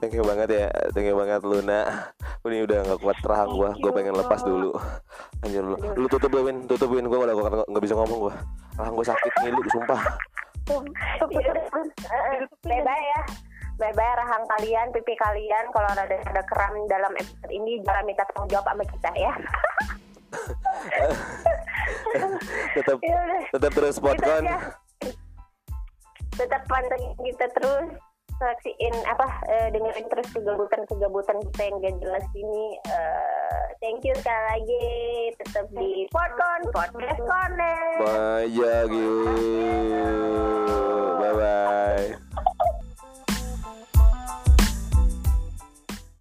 [0.00, 2.08] thank you banget ya thank you banget Luna.
[2.40, 4.72] Ini udah nggak kuat rahang gua gue pengen lepas dulu.
[5.44, 8.34] Anjir lu lu tutup dulu Win tutup Win gua udah nggak nggak bisa ngomong gua.
[8.80, 10.00] Rahang gua sakit ngilu sumpah.
[12.64, 13.20] Bye bye ya.
[13.76, 15.68] Bye bye rahang kalian pipi kalian.
[15.76, 19.32] Kalau ada ada keram dalam episode ini jangan minta tanggung jawab sama kita ya.
[22.74, 22.98] Tetap
[23.50, 24.58] tetap terus Gitu podcast aja.
[26.30, 27.90] tetap pantengin kita terus
[28.40, 34.14] saksiin apa eh, dengerin terus kegabutan kegabutan kita yang gak jelas ini Eh, thank you
[34.16, 34.88] sekali lagi
[35.36, 38.00] tetap di Podcon Podcast Connect.
[38.00, 38.88] Bye ya
[41.20, 42.56] bye bye